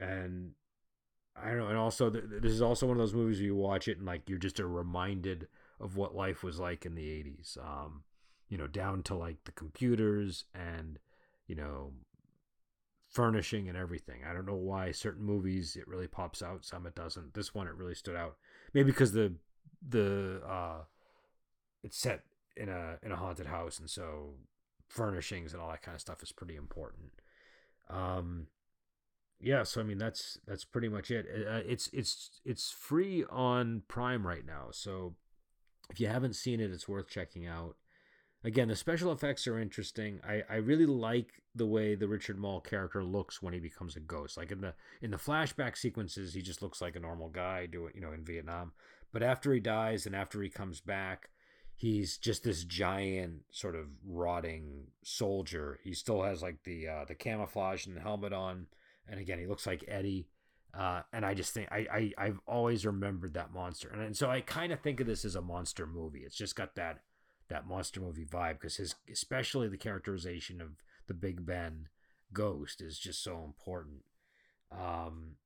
and 0.00 0.52
I 1.36 1.48
don't 1.48 1.58
know, 1.58 1.68
and 1.68 1.78
also 1.78 2.10
this 2.10 2.52
is 2.52 2.62
also 2.62 2.86
one 2.86 2.96
of 2.96 3.00
those 3.00 3.14
movies 3.14 3.38
where 3.38 3.46
you 3.46 3.56
watch 3.56 3.88
it 3.88 3.98
and 3.98 4.06
like 4.06 4.28
you're 4.28 4.38
just 4.38 4.58
reminded 4.58 5.48
of 5.80 5.96
what 5.96 6.14
life 6.14 6.42
was 6.42 6.60
like 6.60 6.86
in 6.86 6.94
the 6.94 7.08
'80s. 7.08 7.58
Um, 7.58 8.04
you 8.48 8.56
know, 8.56 8.66
down 8.66 9.02
to 9.04 9.14
like 9.14 9.42
the 9.44 9.52
computers 9.52 10.44
and 10.54 10.98
you 11.46 11.56
know 11.56 11.92
furnishing 13.14 13.68
and 13.68 13.78
everything. 13.78 14.22
I 14.28 14.32
don't 14.32 14.46
know 14.46 14.54
why 14.54 14.90
certain 14.90 15.24
movies 15.24 15.76
it 15.76 15.86
really 15.86 16.08
pops 16.08 16.42
out, 16.42 16.64
some 16.64 16.84
it 16.86 16.94
doesn't. 16.96 17.34
This 17.34 17.54
one 17.54 17.68
it 17.68 17.74
really 17.74 17.94
stood 17.94 18.16
out. 18.16 18.36
Maybe 18.72 18.90
because 18.90 19.12
the 19.12 19.34
the 19.86 20.40
uh 20.46 20.82
it's 21.82 21.96
set 21.98 22.22
in 22.56 22.68
a 22.68 22.98
in 23.02 23.12
a 23.12 23.16
haunted 23.16 23.46
house 23.46 23.78
and 23.78 23.88
so 23.88 24.34
furnishings 24.88 25.52
and 25.52 25.62
all 25.62 25.70
that 25.70 25.82
kind 25.82 25.94
of 25.94 26.00
stuff 26.00 26.22
is 26.22 26.32
pretty 26.32 26.56
important. 26.56 27.12
Um 27.88 28.48
yeah, 29.40 29.62
so 29.62 29.80
I 29.80 29.84
mean 29.84 29.98
that's 29.98 30.38
that's 30.46 30.64
pretty 30.64 30.88
much 30.88 31.10
it. 31.10 31.26
Uh, 31.28 31.60
it's 31.66 31.88
it's 31.92 32.40
it's 32.44 32.70
free 32.70 33.24
on 33.30 33.82
Prime 33.88 34.26
right 34.26 34.44
now, 34.46 34.68
so 34.70 35.14
if 35.90 36.00
you 36.00 36.08
haven't 36.08 36.34
seen 36.34 36.60
it, 36.60 36.70
it's 36.70 36.88
worth 36.88 37.08
checking 37.08 37.46
out. 37.46 37.76
Again, 38.42 38.68
the 38.68 38.76
special 38.76 39.10
effects 39.10 39.46
are 39.46 39.58
interesting. 39.58 40.20
I, 40.26 40.42
I 40.50 40.56
really 40.56 40.84
like 40.84 41.42
the 41.54 41.66
way 41.66 41.94
the 41.94 42.08
Richard 42.08 42.38
Moll 42.38 42.60
character 42.60 43.02
looks 43.02 43.40
when 43.40 43.54
he 43.54 43.60
becomes 43.60 43.96
a 43.96 44.00
ghost. 44.00 44.36
Like 44.36 44.52
in 44.52 44.60
the 44.60 44.74
in 45.00 45.10
the 45.10 45.16
flashback 45.16 45.76
sequences, 45.76 46.34
he 46.34 46.42
just 46.42 46.62
looks 46.62 46.80
like 46.80 46.94
a 46.96 47.00
normal 47.00 47.28
guy 47.28 47.66
doing 47.66 47.92
you 47.94 48.00
know 48.00 48.12
in 48.12 48.24
Vietnam. 48.24 48.72
But 49.12 49.22
after 49.22 49.52
he 49.52 49.60
dies 49.60 50.06
and 50.06 50.14
after 50.14 50.42
he 50.42 50.50
comes 50.50 50.80
back, 50.80 51.30
he's 51.74 52.18
just 52.18 52.44
this 52.44 52.64
giant 52.64 53.42
sort 53.50 53.76
of 53.76 53.86
rotting 54.06 54.88
soldier. 55.02 55.78
He 55.82 55.94
still 55.94 56.22
has 56.22 56.42
like 56.42 56.64
the 56.64 56.88
uh, 56.88 57.04
the 57.06 57.14
camouflage 57.14 57.86
and 57.86 57.96
the 57.96 58.00
helmet 58.00 58.32
on 58.32 58.66
and 59.08 59.20
again 59.20 59.38
he 59.38 59.46
looks 59.46 59.66
like 59.66 59.84
Eddie. 59.88 60.28
Uh, 60.76 61.02
and 61.12 61.24
I 61.24 61.34
just 61.34 61.54
think 61.54 61.68
I, 61.70 61.86
I 61.92 62.12
I've 62.18 62.40
always 62.48 62.84
remembered 62.84 63.34
that 63.34 63.52
monster, 63.52 63.88
and, 63.92 64.02
and 64.02 64.16
so 64.16 64.28
I 64.28 64.40
kind 64.40 64.72
of 64.72 64.80
think 64.80 64.98
of 64.98 65.06
this 65.06 65.24
as 65.24 65.36
a 65.36 65.40
monster 65.40 65.86
movie. 65.86 66.20
It's 66.20 66.36
just 66.36 66.56
got 66.56 66.74
that 66.74 67.02
that 67.48 67.68
monster 67.68 68.00
movie 68.00 68.24
vibe 68.24 68.54
because 68.54 68.76
his 68.76 68.96
especially 69.10 69.68
the 69.68 69.76
characterization 69.76 70.60
of 70.60 70.70
the 71.06 71.14
Big 71.14 71.46
Ben 71.46 71.88
ghost 72.32 72.80
is 72.80 72.98
just 72.98 73.22
so 73.22 73.44
important. 73.44 74.02
Um, 74.72 75.36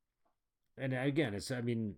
and 0.77 0.95
again, 0.95 1.35
it's 1.35 1.51
I 1.51 1.61
mean, 1.61 1.97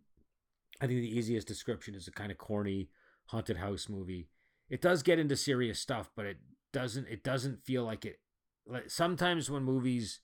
I 0.80 0.86
think 0.86 1.00
the 1.00 1.18
easiest 1.18 1.46
description 1.46 1.94
is 1.94 2.08
a 2.08 2.12
kind 2.12 2.32
of 2.32 2.38
corny 2.38 2.88
haunted 3.26 3.58
house 3.58 3.88
movie. 3.88 4.28
It 4.68 4.80
does 4.80 5.02
get 5.02 5.18
into 5.18 5.36
serious 5.36 5.78
stuff, 5.78 6.10
but 6.16 6.26
it 6.26 6.38
doesn't 6.72 7.06
it 7.08 7.22
doesn't 7.22 7.64
feel 7.64 7.84
like 7.84 8.04
it. 8.04 8.20
Like 8.66 8.90
sometimes 8.90 9.50
when 9.50 9.62
movies 9.62 10.20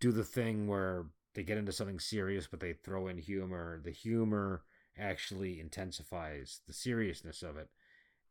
do 0.00 0.12
the 0.12 0.24
thing 0.24 0.66
where 0.66 1.06
they 1.34 1.42
get 1.42 1.58
into 1.58 1.72
something 1.72 1.98
serious 1.98 2.46
but 2.46 2.60
they 2.60 2.72
throw 2.72 3.08
in 3.08 3.18
humor. 3.18 3.80
The 3.82 3.90
humor 3.90 4.62
actually 4.98 5.60
intensifies 5.60 6.60
the 6.66 6.72
seriousness 6.72 7.42
of 7.42 7.56
it. 7.56 7.68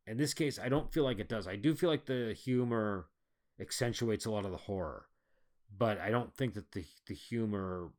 In 0.06 0.17
this 0.17 0.34
case 0.34 0.60
i 0.60 0.69
don't 0.69 0.91
feel 0.93 1.04
like 1.04 1.19
it 1.19 1.30
does. 1.30 1.47
I 1.47 1.56
do 1.56 1.76
feel 1.76 1.89
like 1.89 2.06
the 2.06 2.34
humor 2.34 3.08
accentuates 3.60 4.26
a 4.26 4.32
lot 4.32 4.45
of 4.45 4.52
the 4.52 4.58
horror 4.58 5.06
but 5.76 5.99
i 5.99 6.10
don't 6.10 6.34
think 6.34 6.56
that 6.56 6.71
the 6.71 6.84
the 7.08 7.13
humor 7.13 7.91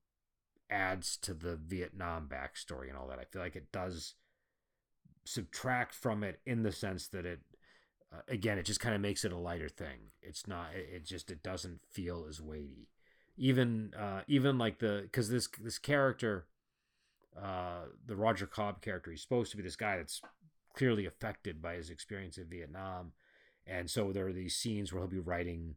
adds 0.71 1.17
to 1.17 1.35
the 1.35 1.57
vietnam 1.57 2.29
backstory 2.29 2.89
and 2.89 2.97
all 2.97 3.07
that. 3.09 3.19
I 3.19 3.25
feel 3.25 3.43
like 3.43 3.57
it 3.57 3.73
does 3.73 4.15
subtract 5.25 5.95
from 5.95 6.23
it 6.23 6.41
in 6.45 6.63
the 6.63 6.73
sense 6.73 7.09
that 7.09 7.25
it 7.25 7.41
uh, 8.13 8.21
again 8.29 8.59
it 8.59 8.67
just 8.67 8.81
kind 8.81 8.95
of 8.95 9.01
makes 9.01 9.25
it 9.25 9.33
a 9.33 9.39
lighter 9.39 9.69
thing. 9.69 10.11
It's 10.23 10.47
not 10.47 10.69
it, 10.75 10.89
it 10.97 11.07
just 11.07 11.31
it 11.31 11.43
doesn't 11.43 11.81
feel 11.91 12.27
as 12.29 12.41
weighty 12.41 12.89
even 13.37 13.93
uh, 13.99 14.23
even 14.27 14.59
like 14.59 14.79
the 14.79 15.01
because 15.03 15.29
this 15.29 15.49
this 15.61 15.79
character, 15.79 16.47
uh, 17.41 17.87
the 18.07 18.17
Roger 18.17 18.47
Cobb 18.47 18.81
character, 18.81 19.11
he's 19.11 19.23
supposed 19.23 19.51
to 19.51 19.57
be 19.57 19.63
this 19.63 19.77
guy 19.77 19.97
that's 19.97 20.21
clearly 20.77 21.07
affected 21.07 21.63
by 21.63 21.75
his 21.75 21.91
experience 21.91 22.39
in 22.39 22.47
Vietnam. 22.49 23.13
And 23.67 23.91
so 23.91 24.13
there 24.13 24.27
are 24.27 24.33
these 24.33 24.57
scenes 24.57 24.93
where 24.93 25.03
he'll 25.03 25.11
be 25.11 25.19
writing 25.19 25.77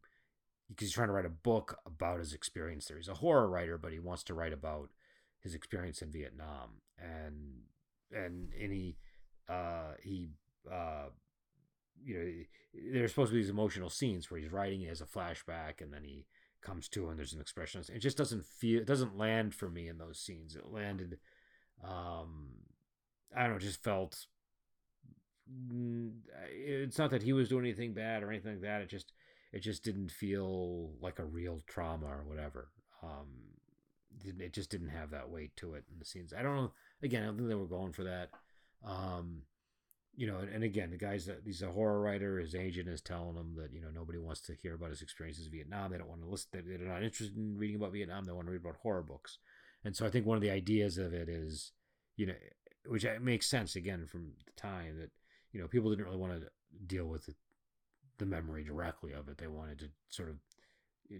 because 0.68 0.88
he's 0.88 0.94
trying 0.94 1.08
to 1.08 1.14
write 1.14 1.26
a 1.26 1.30
book 1.30 1.78
about 1.86 2.20
his 2.20 2.34
experience 2.34 2.86
there. 2.88 2.98
He's 2.98 3.08
a 3.08 3.16
horror 3.16 3.48
writer, 3.48 3.78
but 3.78 3.94
he 3.94 4.00
wants 4.00 4.24
to 4.26 4.34
write 4.34 4.54
about 4.54 4.90
his 5.40 5.56
experience 5.56 6.02
in 6.02 6.12
Vietnam. 6.12 6.82
And 7.00 7.62
and 8.12 8.50
and 8.60 8.72
he 8.72 8.98
uh 9.50 9.94
he 10.02 10.30
uh 10.72 11.10
you 12.04 12.18
know 12.18 12.32
there's 12.94 13.12
supposed 13.12 13.32
to 13.32 13.36
be 13.36 13.42
these 13.42 13.50
emotional 13.50 13.90
scenes 13.90 14.30
where 14.30 14.40
he's 14.40 14.52
writing 14.52 14.82
it 14.82 14.92
as 14.92 15.02
a 15.02 15.06
flashback 15.06 15.82
and 15.82 15.92
then 15.92 16.04
he 16.04 16.26
comes 16.62 16.88
to 16.90 17.10
and 17.10 17.18
there's 17.18 17.34
an 17.34 17.42
expression. 17.42 17.82
It 17.94 18.00
just 18.00 18.18
doesn't 18.18 18.46
feel 18.46 18.82
it 18.82 18.88
doesn't 18.88 19.18
land 19.18 19.54
for 19.54 19.70
me 19.70 19.88
in 19.88 19.98
those 19.98 20.20
scenes. 20.20 20.56
It 20.56 20.72
landed 20.72 21.18
um 21.84 22.48
i 23.36 23.44
don't 23.44 23.54
know 23.54 23.60
just 23.60 23.84
felt 23.84 24.26
mm, 25.72 26.12
it's 26.52 26.98
not 26.98 27.12
that 27.12 27.22
he 27.22 27.34
was 27.34 27.50
doing 27.50 27.66
anything 27.66 27.94
bad 27.94 28.24
or 28.24 28.32
anything 28.32 28.54
like 28.54 28.62
that. 28.62 28.82
It 28.82 28.90
just 28.90 29.14
it 29.54 29.60
just 29.60 29.84
didn't 29.84 30.12
feel 30.12 30.92
like 31.02 31.20
a 31.20 31.26
real 31.26 31.62
trauma 31.68 32.08
or 32.08 32.24
whatever. 32.28 32.70
Um 33.04 33.28
it 34.26 34.52
just 34.52 34.72
didn't 34.72 34.90
have 34.90 35.12
that 35.12 35.30
weight 35.30 35.56
to 35.58 35.76
it 35.76 35.84
in 35.92 36.00
the 36.00 36.06
scenes. 36.06 36.34
I 36.34 36.42
don't 36.42 36.56
know 36.56 36.72
again 37.04 37.24
i 37.24 37.26
don't 37.28 37.38
think 37.38 37.50
they 37.50 37.56
were 37.56 37.68
going 37.68 37.94
for 37.94 38.04
that. 38.04 38.30
Um 38.86 39.44
you 40.18 40.26
know, 40.26 40.40
and, 40.40 40.50
and 40.50 40.64
again, 40.64 40.90
the 40.90 40.98
guy's 40.98 41.28
that 41.28 41.42
he's 41.46 41.62
a 41.62 41.72
horror 41.72 42.02
writer. 42.02 42.40
His 42.40 42.56
agent 42.56 42.90
is 42.90 43.02
telling 43.02 43.36
him 43.36 43.56
that 43.56 43.72
you 43.72 43.80
know 43.80 43.90
nobody 43.94 44.18
wants 44.18 44.42
to 44.42 44.56
hear 44.56 44.74
about 44.74 44.90
his 44.90 45.04
experiences 45.04 45.46
in 45.46 45.52
Vietnam. 45.52 45.92
They 45.92 46.00
don't 46.00 46.10
want 46.10 46.24
to 46.24 46.28
listen. 46.28 46.50
They're 46.54 46.80
not 46.80 47.04
interested 47.04 47.38
in 47.38 47.56
reading 47.56 47.76
about 47.76 47.94
Vietnam. 47.94 48.26
They 48.26 48.32
want 48.32 48.48
to 48.48 48.52
read 48.52 48.62
about 48.62 48.78
horror 48.82 49.04
books. 49.04 49.38
And 49.86 49.96
so 49.96 50.08
I 50.08 50.10
think 50.10 50.26
one 50.26 50.36
of 50.36 50.42
the 50.42 50.50
ideas 50.50 50.98
of 50.98 51.14
it 51.14 51.30
is, 51.30 51.72
you 52.18 52.26
know, 52.26 52.34
which 52.88 53.06
makes 53.22 53.48
sense 53.48 53.76
again 53.76 54.08
from 54.08 54.32
the 54.46 54.60
time 54.60 54.98
that 55.00 55.12
you 55.52 55.62
know 55.62 55.68
people 55.68 55.92
didn't 55.92 56.06
really 56.06 56.18
want 56.18 56.34
to 56.34 56.48
deal 56.88 57.06
with 57.06 57.30
it, 57.30 57.36
the 58.18 58.26
memory 58.26 58.64
directly 58.64 59.14
of 59.14 59.30
it. 59.30 59.38
They 59.38 59.48
wanted 59.48 59.80
to 59.80 59.90
sort 60.10 60.30
of 60.30 60.38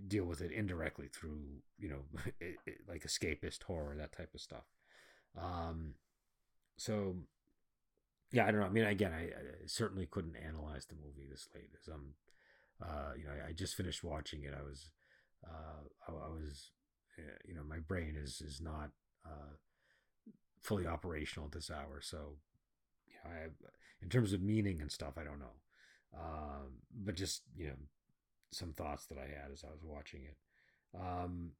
deal 0.08 0.26
with 0.26 0.42
it 0.42 0.52
indirectly 0.52 1.08
through 1.08 1.40
you 1.78 1.90
know 1.90 2.02
it, 2.42 2.56
it, 2.66 2.78
like 2.90 3.06
escapist 3.06 3.62
horror 3.62 3.96
that 3.96 4.18
type 4.18 4.34
of 4.34 4.42
stuff. 4.42 4.66
Um, 5.40 5.94
so 6.78 7.16
yeah, 8.32 8.46
I 8.46 8.52
don't 8.52 8.60
know. 8.60 8.68
I 8.68 8.70
mean, 8.70 8.84
again, 8.86 9.14
I, 9.14 9.24
I, 9.24 9.68
certainly 9.68 10.06
couldn't 10.06 10.36
analyze 10.36 10.86
the 10.86 10.96
movie 10.96 11.28
this 11.30 11.48
late. 11.56 11.70
As 11.80 11.88
I'm, 11.88 12.14
uh, 12.82 13.14
you 13.18 13.26
know, 13.26 13.32
I, 13.32 13.50
I, 13.50 13.52
just 13.54 13.76
finished 13.76 14.04
watching 14.04 14.44
it. 14.44 14.54
I 14.58 14.64
was, 14.64 14.92
uh, 15.46 15.84
I, 16.08 16.12
I 16.12 16.30
was, 16.30 16.72
uh, 17.18 17.38
you 17.48 17.56
know, 17.56 17.64
my 17.68 17.80
brain 17.80 18.16
is 18.22 18.42
is 18.42 18.60
not 18.62 18.90
uh, 19.26 19.56
fully 20.62 20.86
operational 20.86 21.48
at 21.48 21.54
this 21.54 21.72
hour. 21.72 22.02
So, 22.02 22.36
you 23.08 23.14
know, 23.24 23.32
I, 23.36 23.48
in 24.02 24.10
terms 24.10 24.34
of 24.34 24.42
meaning 24.42 24.82
and 24.82 24.92
stuff, 24.92 25.14
I 25.18 25.24
don't 25.24 25.40
know. 25.40 25.56
Um, 26.18 26.82
but 26.94 27.16
just 27.16 27.44
you 27.56 27.68
know, 27.68 27.78
some 28.52 28.74
thoughts 28.74 29.06
that 29.08 29.18
I 29.18 29.28
had 29.42 29.52
as 29.52 29.64
I 29.64 29.72
was 29.72 29.84
watching 29.84 30.24
it. 30.24 30.38
Um, 31.00 31.52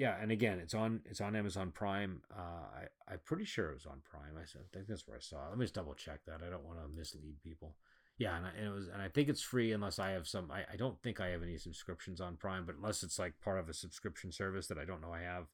yeah, 0.00 0.16
and 0.18 0.32
again, 0.32 0.60
it's 0.60 0.72
on 0.72 1.02
it's 1.04 1.20
on 1.20 1.36
Amazon 1.36 1.72
Prime. 1.72 2.22
Uh, 2.34 2.40
I 2.40 3.12
I'm 3.12 3.20
pretty 3.22 3.44
sure 3.44 3.68
it 3.68 3.74
was 3.74 3.84
on 3.84 4.00
Prime. 4.02 4.32
I 4.34 4.46
think 4.72 4.86
that's 4.88 5.06
where 5.06 5.18
I 5.18 5.20
saw 5.20 5.44
it. 5.44 5.50
Let 5.50 5.58
me 5.58 5.64
just 5.64 5.74
double 5.74 5.92
check 5.92 6.20
that. 6.26 6.40
I 6.42 6.48
don't 6.48 6.64
want 6.64 6.78
to 6.78 6.88
mislead 6.96 7.42
people. 7.44 7.76
Yeah, 8.16 8.34
and, 8.34 8.46
I, 8.46 8.48
and, 8.56 8.66
it 8.66 8.70
was, 8.70 8.88
and 8.88 9.02
I 9.02 9.08
think 9.08 9.28
it's 9.28 9.42
free 9.42 9.72
unless 9.72 9.98
I 9.98 10.12
have 10.12 10.26
some. 10.26 10.50
I, 10.50 10.60
I 10.72 10.76
don't 10.76 10.98
think 11.02 11.20
I 11.20 11.28
have 11.28 11.42
any 11.42 11.58
subscriptions 11.58 12.18
on 12.18 12.38
Prime, 12.38 12.64
but 12.64 12.76
unless 12.76 13.02
it's 13.02 13.18
like 13.18 13.34
part 13.44 13.58
of 13.58 13.68
a 13.68 13.74
subscription 13.74 14.32
service 14.32 14.68
that 14.68 14.78
I 14.78 14.86
don't 14.86 15.02
know 15.02 15.12
I 15.12 15.20
have, 15.20 15.48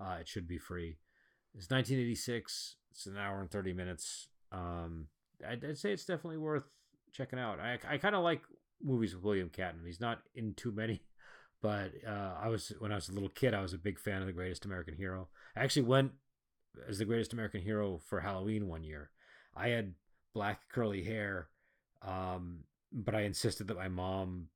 uh, 0.00 0.16
it 0.18 0.28
should 0.28 0.48
be 0.48 0.56
free. 0.56 0.96
It's 1.54 1.68
1986. 1.68 2.76
It's 2.90 3.04
an 3.04 3.18
hour 3.18 3.42
and 3.42 3.50
30 3.50 3.74
minutes. 3.74 4.28
Um, 4.50 5.08
I'd, 5.46 5.62
I'd 5.62 5.76
say 5.76 5.92
it's 5.92 6.06
definitely 6.06 6.38
worth 6.38 6.64
checking 7.12 7.38
out. 7.38 7.60
I 7.60 7.78
I 7.86 7.98
kind 7.98 8.14
of 8.14 8.24
like 8.24 8.40
movies 8.82 9.14
with 9.14 9.24
William 9.24 9.50
Kattner. 9.50 9.86
He's 9.86 10.00
not 10.00 10.22
in 10.34 10.54
too 10.54 10.72
many 10.72 11.02
but 11.64 11.92
uh, 12.06 12.34
I 12.42 12.48
was 12.48 12.74
when 12.78 12.92
I 12.92 12.96
was 12.96 13.08
a 13.08 13.12
little 13.12 13.30
kid, 13.30 13.54
I 13.54 13.62
was 13.62 13.72
a 13.72 13.78
big 13.78 13.98
fan 13.98 14.20
of 14.20 14.26
the 14.26 14.34
Greatest 14.34 14.66
American 14.66 14.94
Hero. 14.94 15.28
I 15.56 15.64
actually 15.64 15.86
went 15.86 16.12
as 16.86 16.98
the 16.98 17.06
Greatest 17.06 17.32
American 17.32 17.62
Hero 17.62 18.02
for 18.04 18.20
Halloween 18.20 18.68
one 18.68 18.84
year. 18.84 19.08
I 19.56 19.68
had 19.68 19.94
black 20.34 20.68
curly 20.68 21.02
hair, 21.02 21.48
um, 22.06 22.64
but 22.92 23.14
I 23.14 23.22
insisted 23.22 23.68
that 23.68 23.78
my 23.78 23.88
mom 23.88 24.48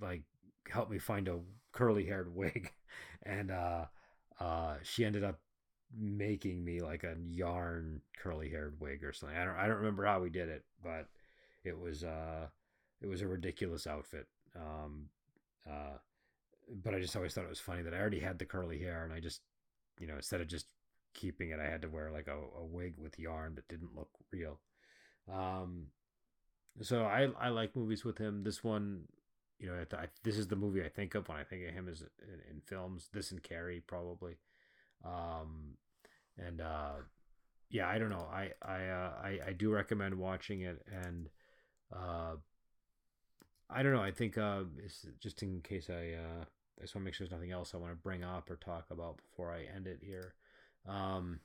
like 0.00 0.22
help 0.70 0.88
me 0.88 0.98
find 0.98 1.28
a 1.28 1.40
curly 1.72 2.06
haired 2.06 2.34
wig, 2.34 2.72
and 3.24 3.50
uh, 3.50 3.84
uh, 4.40 4.76
she 4.82 5.04
ended 5.04 5.24
up 5.24 5.40
making 5.94 6.64
me 6.64 6.80
like 6.80 7.04
a 7.04 7.14
yarn 7.28 8.00
curly 8.22 8.48
haired 8.48 8.80
wig 8.80 9.04
or 9.04 9.12
something. 9.12 9.36
I 9.36 9.44
don't 9.44 9.56
I 9.56 9.66
don't 9.66 9.76
remember 9.76 10.06
how 10.06 10.22
we 10.22 10.30
did 10.30 10.48
it, 10.48 10.64
but 10.82 11.08
it 11.62 11.78
was 11.78 12.04
uh 12.04 12.46
it 13.02 13.06
was 13.06 13.20
a 13.20 13.28
ridiculous 13.28 13.86
outfit. 13.86 14.28
Um, 14.56 15.10
uh, 15.70 15.98
but 16.70 16.94
I 16.94 17.00
just 17.00 17.16
always 17.16 17.34
thought 17.34 17.44
it 17.44 17.50
was 17.50 17.60
funny 17.60 17.82
that 17.82 17.94
I 17.94 17.98
already 17.98 18.20
had 18.20 18.38
the 18.38 18.44
curly 18.44 18.78
hair 18.78 19.04
and 19.04 19.12
I 19.12 19.20
just, 19.20 19.42
you 19.98 20.06
know, 20.06 20.16
instead 20.16 20.40
of 20.40 20.48
just 20.48 20.66
keeping 21.14 21.50
it, 21.50 21.60
I 21.60 21.70
had 21.70 21.82
to 21.82 21.88
wear 21.88 22.10
like 22.10 22.28
a, 22.28 22.36
a 22.36 22.64
wig 22.64 22.94
with 22.98 23.18
yarn 23.18 23.54
that 23.56 23.68
didn't 23.68 23.96
look 23.96 24.10
real. 24.32 24.60
Um, 25.32 25.88
so 26.80 27.04
I 27.04 27.28
I 27.38 27.48
like 27.48 27.76
movies 27.76 28.04
with 28.04 28.18
him. 28.18 28.44
This 28.44 28.62
one, 28.62 29.04
you 29.58 29.66
know, 29.66 29.84
I, 29.92 30.06
this 30.22 30.38
is 30.38 30.48
the 30.48 30.56
movie 30.56 30.84
I 30.84 30.88
think 30.88 31.14
of 31.14 31.28
when 31.28 31.38
I 31.38 31.44
think 31.44 31.66
of 31.66 31.74
him 31.74 31.88
as 31.88 32.02
in, 32.02 32.40
in 32.50 32.60
films. 32.66 33.08
This 33.12 33.30
and 33.30 33.42
Carrie 33.42 33.82
probably, 33.86 34.36
um, 35.04 35.76
and 36.36 36.60
uh, 36.60 36.92
yeah, 37.70 37.88
I 37.88 37.98
don't 37.98 38.10
know. 38.10 38.26
I 38.32 38.50
I, 38.62 38.86
uh, 38.86 39.12
I 39.22 39.38
I 39.48 39.52
do 39.52 39.70
recommend 39.70 40.14
watching 40.14 40.60
it, 40.62 40.84
and 40.90 41.28
uh, 41.92 42.36
I 43.68 43.82
don't 43.82 43.92
know. 43.92 44.02
I 44.02 44.12
think 44.12 44.38
uh, 44.38 44.62
just 45.20 45.42
in 45.42 45.60
case 45.60 45.90
I 45.90 46.14
uh, 46.14 46.44
I 46.78 46.82
just 46.82 46.94
want 46.94 47.02
to 47.02 47.06
make 47.06 47.14
sure 47.14 47.26
there's 47.26 47.36
nothing 47.36 47.52
else 47.52 47.74
I 47.74 47.78
want 47.78 47.92
to 47.92 48.02
bring 48.02 48.22
up 48.22 48.50
or 48.50 48.56
talk 48.56 48.86
about 48.90 49.16
before 49.16 49.52
I 49.52 49.64
end 49.74 49.86
it 49.86 50.00
here. 50.02 50.34
Um, 50.88 51.40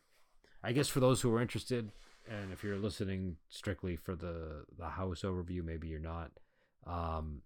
I 0.63 0.71
guess 0.71 0.87
for 0.87 0.99
those 0.99 1.21
who 1.21 1.33
are 1.33 1.41
interested, 1.41 1.91
and 2.29 2.53
if 2.53 2.63
you're 2.63 2.77
listening 2.77 3.37
strictly 3.49 3.95
for 3.95 4.15
the 4.15 4.65
the 4.77 4.89
house 4.89 5.21
overview, 5.21 5.63
maybe 5.63 5.87
you're 5.87 5.99
not. 5.99 6.31
Um, 6.85 7.41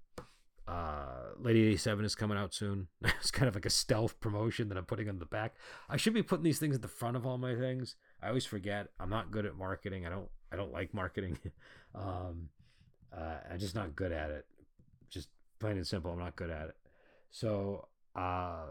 uh, 0.68 1.32
Lady 1.40 1.66
87 1.68 2.04
is 2.04 2.16
coming 2.16 2.38
out 2.38 2.54
soon. 2.54 2.88
it's 3.04 3.32
kind 3.32 3.48
of 3.48 3.56
like 3.56 3.66
a 3.66 3.70
stealth 3.70 4.20
promotion 4.20 4.68
that 4.68 4.78
I'm 4.78 4.86
putting 4.86 5.08
on 5.08 5.20
the 5.20 5.26
back. 5.26 5.56
I 5.90 5.96
should 5.96 6.14
be 6.14 6.24
putting 6.24 6.44
these 6.44 6.60
things 6.60 6.76
at 6.76 6.82
the 6.82 6.88
front 6.90 7.16
of 7.16 7.26
all 7.26 7.38
my 7.38 7.56
things. 7.56 7.96
I 8.22 8.28
always 8.28 8.46
forget. 8.46 8.90
I'm 9.00 9.10
not 9.10 9.32
good 9.32 9.46
at 9.46 9.56
marketing. 9.56 10.06
I 10.06 10.10
don't 10.10 10.30
I 10.52 10.56
don't 10.56 10.74
like 10.74 10.94
marketing. 10.94 11.38
um, 11.96 12.50
uh, 13.16 13.38
I'm 13.52 13.60
just 13.60 13.76
not 13.76 13.96
good 13.96 14.12
at 14.12 14.30
it. 14.30 14.46
Just 15.10 15.30
plain 15.60 15.78
and 15.78 15.88
simple, 15.88 16.12
I'm 16.12 16.20
not 16.20 16.36
good 16.36 16.50
at 16.50 16.70
it. 16.70 16.76
So, 17.32 17.88
uh, 18.16 18.66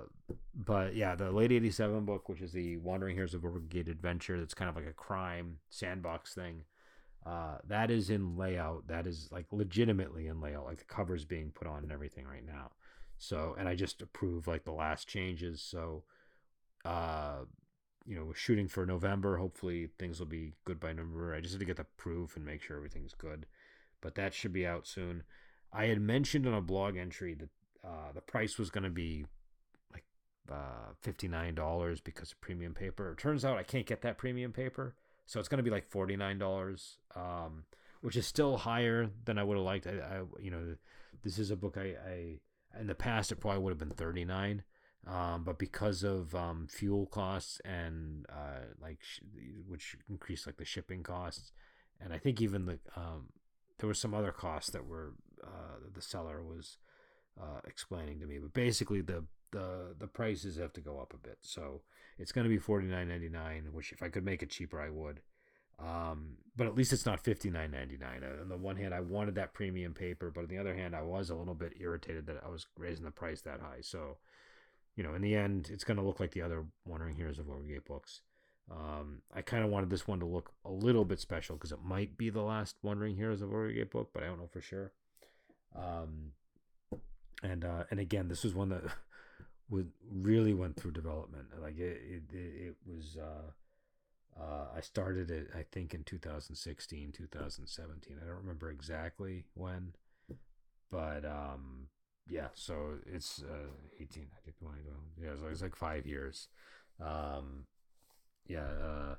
but 0.55 0.97
yeah, 0.97 1.15
the 1.15 1.31
Lady 1.31 1.57
87 1.57 2.05
book, 2.05 2.29
which 2.29 2.41
is 2.41 2.53
the 2.53 2.77
Wandering 2.79 3.15
Heroes 3.15 3.35
of 3.35 3.45
Ogre 3.45 3.61
Gate 3.61 3.89
Adventure, 3.89 4.39
that's 4.39 4.55
kind 4.55 4.69
of 4.69 4.77
like 4.77 4.87
a 4.87 4.93
crime 4.93 5.59
sandbox 5.71 6.35
thing. 6.35 6.63
Uh, 7.25 7.59
that 7.67 7.91
is 7.91 8.09
in 8.09 8.37
layout. 8.37 8.87
That 8.87 9.07
is 9.07 9.29
like 9.33 9.47
legitimately 9.51 10.29
in 10.29 10.41
layout. 10.41 10.65
Like 10.65 10.79
the 10.79 10.85
cover's 10.85 11.25
being 11.25 11.51
put 11.51 11.67
on 11.67 11.83
and 11.83 11.93
everything 11.93 12.25
right 12.25 12.47
now. 12.47 12.71
So, 13.19 13.57
and 13.59 13.69
I 13.69 13.75
just 13.75 14.03
approved 14.03 14.47
like 14.47 14.65
the 14.65 14.73
last 14.73 15.09
changes. 15.09 15.61
So, 15.61 16.05
uh, 16.85 17.39
you 18.07 18.17
know, 18.17 18.25
we're 18.25 18.35
shooting 18.35 18.69
for 18.69 18.87
November. 18.87 19.39
Hopefully 19.39 19.89
things 19.99 20.21
will 20.21 20.27
be 20.27 20.53
good 20.65 20.79
by 20.79 20.93
November. 20.93 21.35
I 21.35 21.41
just 21.41 21.55
have 21.55 21.61
to 21.61 21.67
get 21.67 21.77
the 21.77 21.87
proof 21.97 22.37
and 22.37 22.45
make 22.45 22.63
sure 22.63 22.77
everything's 22.77 23.15
good. 23.15 23.47
But 24.01 24.15
that 24.15 24.33
should 24.33 24.53
be 24.53 24.67
out 24.67 24.87
soon. 24.87 25.25
I 25.73 25.87
had 25.87 26.01
mentioned 26.01 26.47
on 26.47 26.55
a 26.55 26.61
blog 26.61 26.97
entry 26.97 27.35
that 27.35 27.49
uh, 27.87 28.13
the 28.15 28.21
price 28.21 28.59
was 28.59 28.71
going 28.71 28.85
to 28.85 28.91
be 28.91 29.27
like 29.93 30.05
uh, 30.51 30.93
$59 31.05 32.03
because 32.05 32.33
of 32.33 32.41
premium 32.41 32.75
paper. 32.75 33.13
It 33.13 33.19
turns 33.19 33.45
out 33.45 33.59
I 33.59 33.63
can't 33.63 33.87
get 33.87 34.03
that 34.03 34.19
premium 34.19 34.53
paper. 34.53 34.95
So 35.27 35.41
it's 35.41 35.49
going 35.49 35.59
to 35.59 35.65
be 35.65 35.71
like 35.71 35.91
$49, 35.91 36.97
um, 37.17 37.65
which 38.01 38.17
is 38.17 38.27
still 38.27 38.59
higher 38.59 39.11
than 39.25 39.39
I 39.39 39.45
would 39.45 39.57
have 39.57 39.67
liked. 39.67 39.87
I, 39.87 39.91
I, 39.91 40.23
you 40.41 40.51
know, 40.51 40.77
this 41.23 41.39
is 41.39 41.51
a 41.51 41.57
book 41.57 41.77
I, 41.77 41.95
I, 42.09 42.81
in 42.81 42.87
the 42.87 42.95
past, 42.95 43.33
it 43.33 43.37
probably 43.37 43.61
would 43.61 43.71
have 43.71 43.79
been 43.79 43.91
39 43.91 44.63
um, 45.07 45.45
but 45.45 45.59
because 45.59 46.03
of 46.03 46.35
um, 46.35 46.67
fuel 46.69 47.07
costs 47.07 47.61
and 47.65 48.27
uh, 48.29 48.65
like 48.83 48.99
sh- 49.03 49.21
which 49.69 49.97
increased 50.09 50.47
like 50.47 50.57
the 50.57 50.65
shipping 50.65 51.05
costs, 51.05 51.53
and 52.01 52.13
I 52.13 52.19
think 52.19 52.41
even 52.41 52.67
the 52.67 52.79
um, 52.97 53.29
there 53.79 53.87
were 53.87 53.95
some 53.95 54.15
other 54.15 54.33
costs 54.33 54.71
that 54.71 54.87
were 54.87 55.15
uh, 55.45 55.79
the 55.95 56.03
seller 56.03 56.43
was 56.43 56.79
uh, 57.41 57.61
explaining 57.67 58.21
to 58.21 58.27
me. 58.27 58.39
But 58.39 58.55
basically, 58.55 59.01
the 59.01 59.25
the 59.53 59.95
the 59.99 60.07
prices 60.07 60.57
have 60.57 60.73
to 60.75 60.81
go 60.81 60.99
up 60.99 61.15
a 61.15 61.19
bit. 61.19 61.39
So 61.43 61.83
it's 62.19 62.33
going 62.33 62.45
to 62.45 62.51
be 62.51 62.59
forty 62.59 62.87
nine 62.87 63.09
ninety 63.09 63.29
nine. 63.29 63.69
Which 63.73 63.93
if 63.93 64.03
I 64.03 64.09
could 64.09 64.25
make 64.25 64.43
it 64.43 64.51
cheaper, 64.51 64.81
I 64.81 64.91
would. 64.91 65.21
Um, 65.79 66.39
but 66.57 66.67
at 66.67 66.75
least 66.75 66.93
it's 66.93 67.05
not 67.05 67.23
fifty 67.23 67.51
nine 67.51 67.71
ninety 67.71 67.99
nine. 67.99 68.23
Uh, 68.25 68.43
on 68.43 68.49
the 68.49 68.57
one 68.57 68.77
hand, 68.77 68.95
I 68.95 69.01
wanted 69.01 69.35
that 69.35 69.53
premium 69.53 69.93
paper, 69.93 70.31
but 70.31 70.43
on 70.43 70.49
the 70.49 70.59
other 70.59 70.75
hand, 70.75 70.97
I 70.97 71.03
was 71.03 71.31
a 71.31 71.35
little 71.35 71.55
bit 71.55 71.75
irritated 71.79 72.27
that 72.27 72.43
I 72.45 72.49
was 72.49 72.67
raising 72.79 73.05
the 73.05 73.11
price 73.11 73.43
that 73.43 73.61
high. 73.61 73.81
So, 73.83 74.17
you 74.97 75.03
know, 75.03 75.15
in 75.15 75.21
the 75.21 75.35
end, 75.35 75.69
it's 75.71 75.85
going 75.85 75.99
to 75.99 76.03
look 76.03 76.19
like 76.19 76.31
the 76.31 76.43
other 76.43 76.65
Wandering 76.87 77.17
Heroes 77.17 77.39
of 77.39 77.51
Ogre 77.51 77.69
Gate 77.69 77.85
books. 77.85 78.23
Um, 78.71 79.21
I 79.35 79.43
kind 79.43 79.65
of 79.65 79.71
wanted 79.71 79.91
this 79.91 80.09
one 80.09 80.19
to 80.21 80.27
look 80.27 80.53
a 80.65 80.71
little 80.71 81.05
bit 81.05 81.21
special 81.21 81.57
because 81.57 81.73
it 81.73 81.85
might 81.85 82.17
be 82.17 82.31
the 82.31 82.43
last 82.43 82.77
Wandering 82.83 83.15
Heroes 83.15 83.43
of 83.43 83.51
Ogre 83.51 83.73
Gate 83.73 83.91
book, 83.91 84.11
but 84.15 84.23
I 84.23 84.27
don't 84.27 84.41
know 84.41 84.49
for 84.51 84.63
sure. 84.63 84.93
Um, 85.77 86.33
and 87.43 87.65
uh, 87.65 87.85
and 87.91 88.01
again, 88.01 88.29
this 88.29 88.45
was 88.45 88.55
one 88.55 88.69
that 88.71 88.83
would 89.71 89.91
really 90.11 90.55
went 90.55 90.77
through 90.77 90.93
development. 90.93 91.47
Like 91.61 91.79
it, 91.79 92.01
it, 92.33 92.37
it 92.37 92.75
was. 92.87 93.17
Uh, 93.21 93.51
uh, 94.39 94.67
I 94.77 94.83
started 94.83 95.31
it, 95.31 95.49
I 95.57 95.65
think, 95.73 95.95
in 95.95 96.05
2016, 96.05 97.13
2017. 97.13 98.19
I 98.21 98.27
don't 98.27 98.37
remember 98.37 98.71
exactly 98.71 99.45
when, 99.55 99.95
but 100.91 101.25
um, 101.25 101.89
yeah. 102.29 102.49
So 102.53 102.99
it's 103.07 103.43
uh, 103.43 103.71
18. 103.99 104.27
I 104.37 104.41
think 104.45 104.57
yeah, 105.21 105.31
so 105.41 105.47
it's 105.51 105.63
like 105.63 105.75
five 105.75 106.07
years. 106.07 106.49
Um, 107.01 107.65
yeah, 108.47 108.67
uh, 108.83 109.15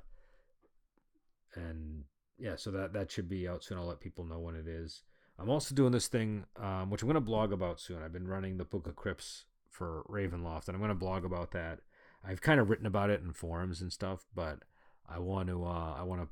and 1.54 2.04
yeah, 2.38 2.56
so 2.56 2.70
that 2.70 2.92
that 2.92 3.10
should 3.10 3.28
be 3.28 3.48
out 3.48 3.64
soon. 3.64 3.78
I'll 3.78 3.86
let 3.86 4.00
people 4.00 4.24
know 4.24 4.38
when 4.38 4.54
it 4.54 4.68
is. 4.68 5.02
I'm 5.38 5.50
also 5.50 5.74
doing 5.74 5.92
this 5.92 6.08
thing, 6.08 6.44
um, 6.56 6.90
which 6.90 7.02
I'm 7.02 7.08
going 7.08 7.14
to 7.14 7.20
blog 7.20 7.52
about 7.52 7.80
soon. 7.80 8.02
I've 8.02 8.12
been 8.12 8.26
running 8.26 8.56
the 8.56 8.64
Book 8.64 8.86
of 8.86 8.96
Crypts 8.96 9.44
for 9.70 10.04
Ravenloft, 10.08 10.66
and 10.66 10.74
I'm 10.74 10.80
going 10.80 10.88
to 10.88 10.94
blog 10.94 11.24
about 11.24 11.52
that. 11.52 11.80
I've 12.24 12.40
kind 12.40 12.58
of 12.58 12.68
written 12.68 12.86
about 12.86 13.10
it 13.10 13.22
in 13.22 13.32
forums 13.32 13.80
and 13.80 13.92
stuff, 13.92 14.26
but 14.34 14.60
I 15.08 15.20
want 15.20 15.48
to 15.48 15.64
uh, 15.64 15.94
I 15.96 16.02
want 16.02 16.22
to 16.22 16.28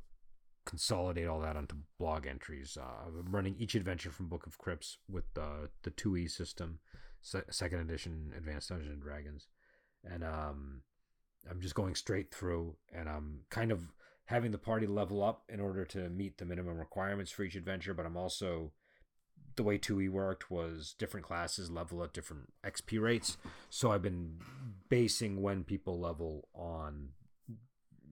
consolidate 0.64 1.28
all 1.28 1.40
that 1.40 1.56
onto 1.56 1.76
blog 1.98 2.26
entries. 2.26 2.76
Uh, 2.80 3.08
I'm 3.20 3.34
running 3.34 3.54
each 3.58 3.76
adventure 3.76 4.10
from 4.10 4.28
Book 4.28 4.46
of 4.46 4.58
Crypts 4.58 4.98
with 5.08 5.32
the 5.34 5.70
the 5.84 5.92
2e 5.92 6.28
system, 6.28 6.80
se- 7.22 7.44
second 7.50 7.78
edition 7.80 8.32
Advanced 8.36 8.70
Dungeons 8.70 8.92
and 8.92 9.02
Dragons, 9.02 9.46
and 10.04 10.24
um, 10.24 10.82
I'm 11.48 11.60
just 11.60 11.76
going 11.76 11.94
straight 11.94 12.34
through, 12.34 12.74
and 12.92 13.08
I'm 13.08 13.42
kind 13.50 13.70
of 13.70 13.92
having 14.24 14.50
the 14.50 14.58
party 14.58 14.88
level 14.88 15.22
up 15.22 15.44
in 15.48 15.60
order 15.60 15.84
to 15.84 16.08
meet 16.08 16.38
the 16.38 16.44
minimum 16.44 16.78
requirements 16.78 17.30
for 17.30 17.44
each 17.44 17.54
adventure, 17.54 17.94
but 17.94 18.04
I'm 18.04 18.16
also 18.16 18.72
the 19.56 19.62
way 19.62 19.78
2e 19.78 20.10
worked 20.10 20.50
was 20.50 20.94
different 20.98 21.26
classes 21.26 21.70
level 21.70 22.02
at 22.02 22.12
different 22.12 22.52
xp 22.64 23.00
rates. 23.00 23.36
So 23.70 23.92
i've 23.92 24.02
been 24.02 24.38
basing 24.88 25.42
when 25.42 25.64
people 25.64 25.98
level 25.98 26.48
on 26.54 27.10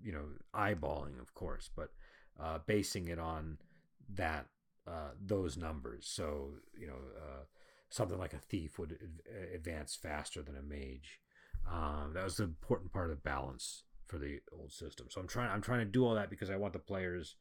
you 0.02 0.12
know 0.12 0.24
eyeballing 0.54 1.20
of 1.20 1.34
course 1.34 1.70
but 1.74 1.90
uh, 2.40 2.58
basing 2.66 3.08
it 3.08 3.18
on 3.18 3.58
that 4.12 4.46
uh, 4.86 5.10
those 5.24 5.56
numbers. 5.56 6.06
So 6.06 6.50
you 6.78 6.86
know 6.86 6.98
uh, 7.16 7.44
something 7.90 8.18
like 8.18 8.34
a 8.34 8.38
thief 8.38 8.78
would 8.78 8.98
advance 9.54 9.94
faster 9.94 10.42
than 10.42 10.56
a 10.56 10.62
mage. 10.62 11.20
Um, 11.70 12.12
that 12.14 12.24
was 12.24 12.36
the 12.36 12.44
important 12.44 12.92
part 12.92 13.10
of 13.10 13.16
the 13.16 13.22
balance 13.22 13.84
for 14.06 14.18
the 14.18 14.40
old 14.52 14.72
system. 14.72 15.06
So 15.10 15.20
i'm 15.20 15.28
trying 15.28 15.50
i'm 15.50 15.62
trying 15.62 15.80
to 15.80 15.84
do 15.86 16.04
all 16.04 16.14
that 16.14 16.28
because 16.28 16.50
i 16.50 16.56
want 16.56 16.72
the 16.74 16.78
players 16.78 17.36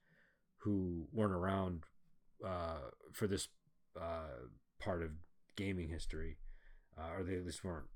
who 0.58 1.08
weren't 1.12 1.34
around 1.34 1.84
uh, 2.46 2.90
for 3.12 3.28
this 3.28 3.50
uh, 4.00 4.48
part 4.80 5.02
of 5.02 5.12
gaming 5.56 5.90
history, 5.90 6.38
uh, 6.98 7.18
or 7.18 7.24
they 7.24 7.36
at 7.36 7.46
least 7.46 7.64
weren't 7.64 7.88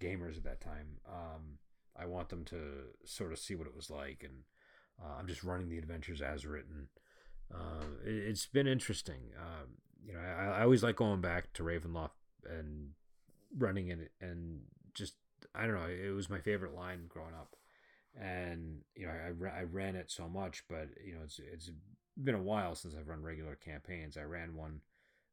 gamers 0.00 0.36
at 0.36 0.44
that 0.44 0.60
time. 0.60 0.98
Um, 1.08 1.58
I 1.96 2.06
want 2.06 2.28
them 2.28 2.44
to 2.46 2.56
sort 3.04 3.32
of 3.32 3.38
see 3.38 3.54
what 3.54 3.66
it 3.66 3.76
was 3.76 3.90
like, 3.90 4.22
and 4.24 4.42
uh, 5.02 5.18
I'm 5.18 5.26
just 5.26 5.44
running 5.44 5.68
the 5.68 5.78
adventures 5.78 6.20
as 6.20 6.46
written. 6.46 6.88
Uh, 7.52 7.84
it, 8.04 8.28
has 8.28 8.46
been 8.46 8.66
interesting. 8.66 9.30
Um, 9.38 9.76
you 10.04 10.12
know, 10.12 10.20
I, 10.20 10.58
I, 10.58 10.62
always 10.62 10.82
like 10.82 10.96
going 10.96 11.20
back 11.20 11.52
to 11.54 11.62
Ravenloft 11.62 12.10
and 12.48 12.90
running 13.56 13.88
it, 13.88 14.10
and 14.20 14.60
just 14.94 15.14
I 15.54 15.66
don't 15.66 15.74
know. 15.74 15.86
It 15.86 16.14
was 16.14 16.30
my 16.30 16.40
favorite 16.40 16.74
line 16.74 17.06
growing 17.08 17.34
up, 17.34 17.56
and 18.20 18.80
you 18.96 19.06
know, 19.06 19.12
I, 19.12 19.60
I 19.60 19.62
ran 19.62 19.94
it 19.94 20.10
so 20.10 20.28
much, 20.28 20.64
but 20.68 20.88
you 21.04 21.14
know, 21.14 21.20
it's 21.24 21.38
it's 21.38 21.70
been 22.22 22.34
a 22.34 22.42
while 22.42 22.74
since 22.74 22.94
I've 22.98 23.08
run 23.08 23.22
regular 23.22 23.56
campaigns. 23.56 24.16
I 24.16 24.22
ran 24.22 24.56
one 24.56 24.80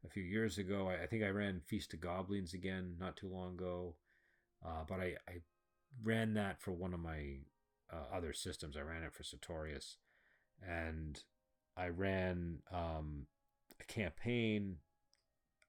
a 0.06 0.10
few 0.10 0.24
years 0.24 0.58
ago. 0.58 0.90
I, 0.90 1.04
I 1.04 1.08
think 1.08 1.24
I 1.24 1.30
ran 1.30 1.62
Feast 1.66 1.94
of 1.94 2.02
Goblins 2.02 2.54
again 2.54 2.96
not 3.00 3.18
too 3.18 3.28
long 3.28 3.54
ago, 3.54 3.96
uh, 4.66 4.84
but 4.88 5.00
I, 5.00 5.16
I 5.28 5.42
ran 6.04 6.34
that 6.36 6.62
for 6.62 6.72
one 6.72 6.94
of 6.94 7.00
my 7.00 7.38
uh, 7.92 8.16
other 8.16 8.34
systems. 8.34 8.78
I 8.78 8.82
ran 8.82 9.04
it 9.04 9.14
for 9.14 9.24
Sertorius, 9.24 9.98
and 10.62 11.20
I 11.78 11.88
ran 11.88 12.60
um, 12.72 13.28
a 13.80 13.84
campaign. 13.84 14.78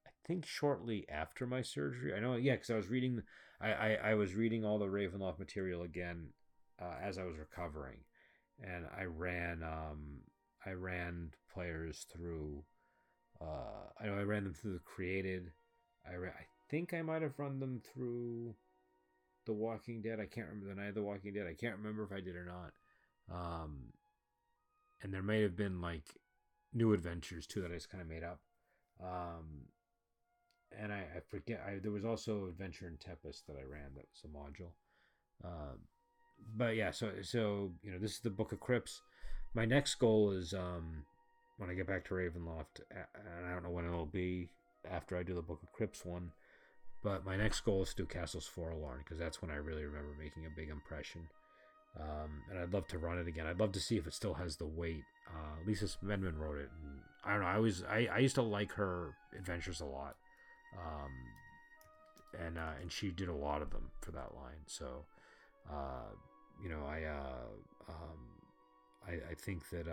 I 0.05 0.11
think 0.25 0.45
shortly 0.45 1.05
after 1.09 1.45
my 1.45 1.61
surgery. 1.61 2.13
I 2.13 2.19
know, 2.19 2.35
yeah, 2.35 2.53
because 2.53 2.69
I 2.69 2.75
was 2.75 2.89
reading. 2.89 3.21
I, 3.61 3.71
I, 3.71 3.97
I 4.11 4.13
was 4.15 4.35
reading 4.35 4.65
all 4.65 4.79
the 4.79 4.85
Ravenloft 4.85 5.39
material 5.39 5.83
again 5.83 6.29
uh, 6.81 6.95
as 7.01 7.17
I 7.17 7.23
was 7.23 7.37
recovering, 7.37 7.99
and 8.61 8.85
I 8.97 9.03
ran 9.03 9.63
um, 9.63 10.21
I 10.65 10.71
ran 10.71 11.31
players 11.53 12.05
through 12.11 12.63
uh, 13.43 14.01
I 14.01 14.07
know 14.07 14.17
I 14.17 14.23
ran 14.23 14.43
them 14.43 14.53
through 14.53 14.73
the 14.73 14.79
created. 14.79 15.51
I 16.05 16.15
I 16.15 16.45
think 16.69 16.93
I 16.93 17.01
might 17.01 17.21
have 17.21 17.37
run 17.37 17.59
them 17.59 17.81
through 17.93 18.55
the 19.45 19.53
Walking 19.53 20.01
Dead. 20.01 20.19
I 20.19 20.25
can't 20.25 20.47
remember 20.47 20.69
the 20.69 20.81
Night 20.81 20.89
of 20.89 20.95
the 20.95 21.03
Walking 21.03 21.33
Dead. 21.33 21.47
I 21.47 21.53
can't 21.53 21.77
remember 21.77 22.03
if 22.03 22.11
I 22.11 22.21
did 22.21 22.35
or 22.35 22.45
not. 22.45 22.73
Um, 23.31 23.93
and 25.01 25.13
there 25.13 25.23
may 25.23 25.41
have 25.41 25.55
been 25.55 25.81
like 25.81 26.15
new 26.73 26.93
adventures 26.93 27.45
too 27.45 27.61
that 27.61 27.71
I 27.71 27.75
just 27.75 27.89
kind 27.89 28.01
of 28.01 28.07
made 28.07 28.23
up. 28.23 28.39
Um, 29.01 29.67
and 30.79 30.91
I, 30.91 31.05
I 31.15 31.19
forget. 31.27 31.61
I, 31.65 31.79
there 31.79 31.91
was 31.91 32.05
also 32.05 32.47
Adventure 32.47 32.87
in 32.87 32.97
Tempest 32.97 33.47
that 33.47 33.57
I 33.57 33.63
ran. 33.63 33.91
That 33.95 34.05
was 34.11 34.23
a 34.23 34.27
module. 34.27 34.71
Uh, 35.43 35.75
but 36.55 36.75
yeah, 36.75 36.91
so 36.91 37.11
so 37.21 37.71
you 37.83 37.91
know, 37.91 37.99
this 37.99 38.13
is 38.13 38.19
the 38.19 38.29
Book 38.29 38.51
of 38.51 38.59
Crypts. 38.59 39.01
My 39.53 39.65
next 39.65 39.95
goal 39.95 40.31
is 40.31 40.53
um, 40.53 41.05
when 41.63 41.71
I 41.71 41.75
get 41.75 41.87
back 41.87 42.03
to 42.05 42.13
Ravenloft, 42.13 42.81
and 42.91 43.47
I 43.47 43.53
don't 43.53 43.63
know 43.63 43.69
when 43.69 43.85
it'll 43.85 44.05
be 44.05 44.49
after 44.89 45.17
I 45.17 45.23
do 45.23 45.33
the 45.33 45.41
Book 45.41 45.59
of 45.63 45.71
Crypts 45.71 46.03
one. 46.03 46.31
But 47.01 47.25
my 47.25 47.37
next 47.37 47.61
goal 47.61 47.83
is 47.83 47.89
to 47.89 48.03
do 48.03 48.05
Castles 48.05 48.47
Forlorn 48.47 48.99
because 48.99 49.17
that's 49.17 49.41
when 49.41 49.49
I 49.49 49.55
really 49.55 49.83
remember 49.83 50.13
making 50.17 50.45
a 50.45 50.49
big 50.49 50.69
impression. 50.69 51.21
Um, 51.99 52.41
and 52.49 52.59
I'd 52.59 52.73
love 52.73 52.87
to 52.87 52.97
run 52.97 53.17
it 53.17 53.27
again. 53.27 53.45
I'd 53.45 53.59
love 53.59 53.71
to 53.73 53.79
see 53.79 53.97
if 53.97 54.07
it 54.07 54.13
still 54.13 54.33
has 54.33 54.57
the 54.57 54.65
weight. 54.65 55.03
Uh, 55.27 55.65
Lisa 55.65 55.85
Smedman 55.85 56.37
wrote 56.37 56.57
it, 56.57 56.69
and 56.81 56.99
I 57.23 57.31
don't 57.31 57.41
know. 57.41 57.47
I 57.47 57.55
always 57.55 57.83
I, 57.83 58.09
I 58.13 58.17
used 58.19 58.35
to 58.35 58.41
like 58.41 58.73
her 58.73 59.13
adventures 59.37 59.79
a 59.79 59.85
lot, 59.85 60.15
um, 60.77 61.11
and 62.45 62.57
uh, 62.57 62.71
and 62.81 62.91
she 62.91 63.09
did 63.11 63.29
a 63.29 63.35
lot 63.35 63.61
of 63.61 63.69
them 63.69 63.91
for 64.01 64.11
that 64.11 64.35
line. 64.35 64.63
So, 64.65 65.05
uh, 65.71 66.11
you 66.61 66.69
know, 66.69 66.83
I 66.85 67.03
uh, 67.03 67.89
um, 67.89 68.19
I, 69.07 69.31
I 69.31 69.33
think 69.35 69.69
that 69.69 69.87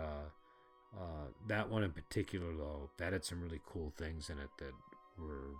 uh, 0.97 1.27
that 1.47 1.69
one 1.69 1.83
in 1.83 1.91
particular, 1.91 2.53
though, 2.57 2.89
that 2.97 3.13
had 3.13 3.23
some 3.23 3.41
really 3.41 3.61
cool 3.65 3.93
things 3.97 4.29
in 4.29 4.37
it 4.37 4.49
that 4.57 4.73
were 5.17 5.55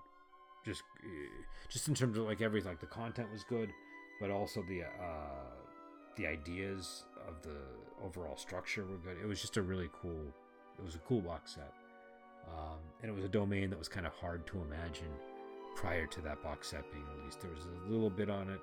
just, 0.65 0.84
eh, 1.04 1.44
just 1.70 1.88
in 1.88 1.96
terms 1.96 2.17
of 2.17 2.26
like 2.26 2.41
everything. 2.41 2.70
Like 2.70 2.82
the 2.82 2.88
content 2.88 3.32
was 3.32 3.44
good, 3.46 3.70
but 4.20 4.30
also 4.30 4.62
the 4.67 4.84
uh, 4.84 5.56
the 6.17 6.28
ideas 6.28 7.06
of 7.28 7.41
the 7.44 7.58
overall 8.04 8.36
structure 8.36 8.86
were 8.86 8.98
good. 8.98 9.17
It 9.22 9.26
was 9.26 9.41
just 9.41 9.58
a 9.58 9.62
really 9.62 9.89
cool. 10.02 10.34
It 10.78 10.84
was 10.84 10.96
a 10.96 11.00
cool 11.00 11.22
box 11.22 11.56
set, 11.56 11.74
um, 12.48 12.80
and 13.02 13.10
it 13.10 13.15
was 13.15 13.24
a 13.24 13.30
domain 13.30 13.70
that 13.70 13.80
was 13.80 13.88
kind 13.88 14.06
of 14.06 14.13
hard 14.13 14.46
to 14.48 14.62
imagine 14.62 15.12
prior 15.76 16.08
to 16.08 16.22
that 16.22 16.44
box 16.44 16.70
set 16.70 16.91
being 16.91 17.06
released. 17.17 17.39
There 17.39 17.52
was 17.52 17.65
a 17.65 17.89
little 17.89 18.10
bit 18.10 18.30
on 18.30 18.50
it 18.50 18.60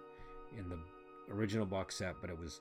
in 0.59 0.69
the 0.69 0.79
original 1.33 1.65
box 1.65 1.97
set, 1.97 2.17
but 2.21 2.29
it 2.29 2.39
was 2.39 2.61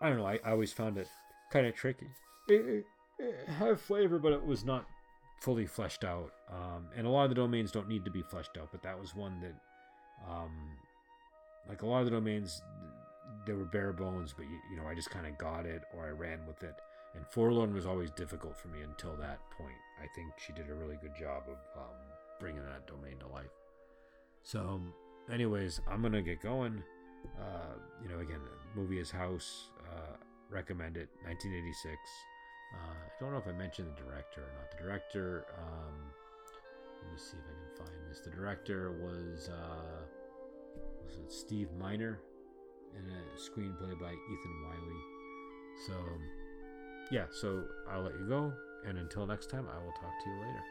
I 0.00 0.08
don't 0.08 0.16
know. 0.16 0.26
I, 0.26 0.38
I 0.42 0.52
always 0.52 0.72
found 0.72 0.96
it 0.96 1.08
kind 1.52 1.66
of 1.66 1.74
tricky 1.74 2.06
it, 2.50 2.84
it 3.18 3.48
had 3.48 3.78
flavor, 3.80 4.18
but 4.18 4.32
it 4.32 4.44
was 4.44 4.64
not 4.64 4.86
fully 5.40 5.66
fleshed 5.66 6.04
out. 6.04 6.32
Um, 6.50 6.88
and 6.96 7.06
a 7.06 7.10
lot 7.10 7.24
of 7.24 7.30
the 7.30 7.34
domains 7.34 7.70
don't 7.70 7.88
need 7.88 8.04
to 8.04 8.10
be 8.10 8.22
fleshed 8.22 8.56
out, 8.60 8.68
but 8.72 8.82
that 8.82 8.98
was 8.98 9.14
one 9.14 9.40
that, 9.40 9.54
um, 10.28 10.50
like 11.68 11.82
a 11.82 11.86
lot 11.86 12.00
of 12.00 12.04
the 12.06 12.10
domains, 12.10 12.60
they 13.46 13.52
were 13.52 13.64
bare 13.64 13.92
bones, 13.92 14.34
but 14.36 14.44
you, 14.44 14.58
you 14.70 14.76
know, 14.76 14.88
I 14.88 14.94
just 14.94 15.10
kind 15.10 15.26
of 15.26 15.36
got 15.38 15.66
it 15.66 15.82
or 15.94 16.06
I 16.06 16.10
ran 16.10 16.46
with 16.46 16.62
it. 16.62 16.74
And 17.14 17.26
Forlorn 17.26 17.74
was 17.74 17.86
always 17.86 18.10
difficult 18.10 18.56
for 18.56 18.68
me 18.68 18.82
until 18.82 19.16
that 19.16 19.38
point. 19.50 19.76
I 20.00 20.06
think 20.14 20.32
she 20.38 20.52
did 20.52 20.70
a 20.70 20.74
really 20.74 20.96
good 21.00 21.16
job 21.18 21.44
of 21.48 21.58
um, 21.76 21.96
bringing 22.38 22.62
that 22.62 22.86
domain 22.86 23.18
to 23.20 23.28
life. 23.28 23.46
So, 24.42 24.80
anyways, 25.32 25.80
I'm 25.90 26.02
gonna 26.02 26.22
get 26.22 26.40
going. 26.40 26.82
Uh, 27.40 27.74
you 28.02 28.08
know, 28.08 28.20
again, 28.20 28.40
movie 28.76 28.98
is 28.98 29.10
House, 29.10 29.70
uh, 29.90 30.16
recommend 30.50 30.96
it, 30.96 31.08
1986. 31.24 31.96
Uh, 32.74 32.94
I 33.06 33.20
don't 33.20 33.32
know 33.32 33.38
if 33.38 33.46
I 33.46 33.52
mentioned 33.52 33.88
the 33.96 34.02
director 34.02 34.42
or 34.42 34.52
not. 34.58 34.70
The 34.70 34.82
director, 34.82 35.46
um, 35.58 35.94
let 37.02 37.12
me 37.12 37.18
see 37.18 37.36
if 37.36 37.44
I 37.44 37.54
can 37.56 37.86
find 37.86 38.10
this. 38.10 38.20
The 38.20 38.30
director 38.30 38.92
was 38.92 39.48
uh, 39.48 40.04
was 41.04 41.16
it 41.16 41.32
Steve 41.32 41.68
Miner, 41.78 42.20
and 42.96 43.06
a 43.10 43.38
screenplay 43.38 43.98
by 43.98 44.12
Ethan 44.12 44.56
Wiley. 44.68 45.02
So, 45.86 45.94
yeah. 47.10 47.26
So 47.30 47.64
I'll 47.90 48.02
let 48.02 48.14
you 48.18 48.26
go, 48.28 48.52
and 48.86 48.98
until 48.98 49.26
next 49.26 49.50
time, 49.50 49.66
I 49.72 49.78
will 49.78 49.92
talk 49.92 50.12
to 50.24 50.30
you 50.30 50.36
later. 50.40 50.62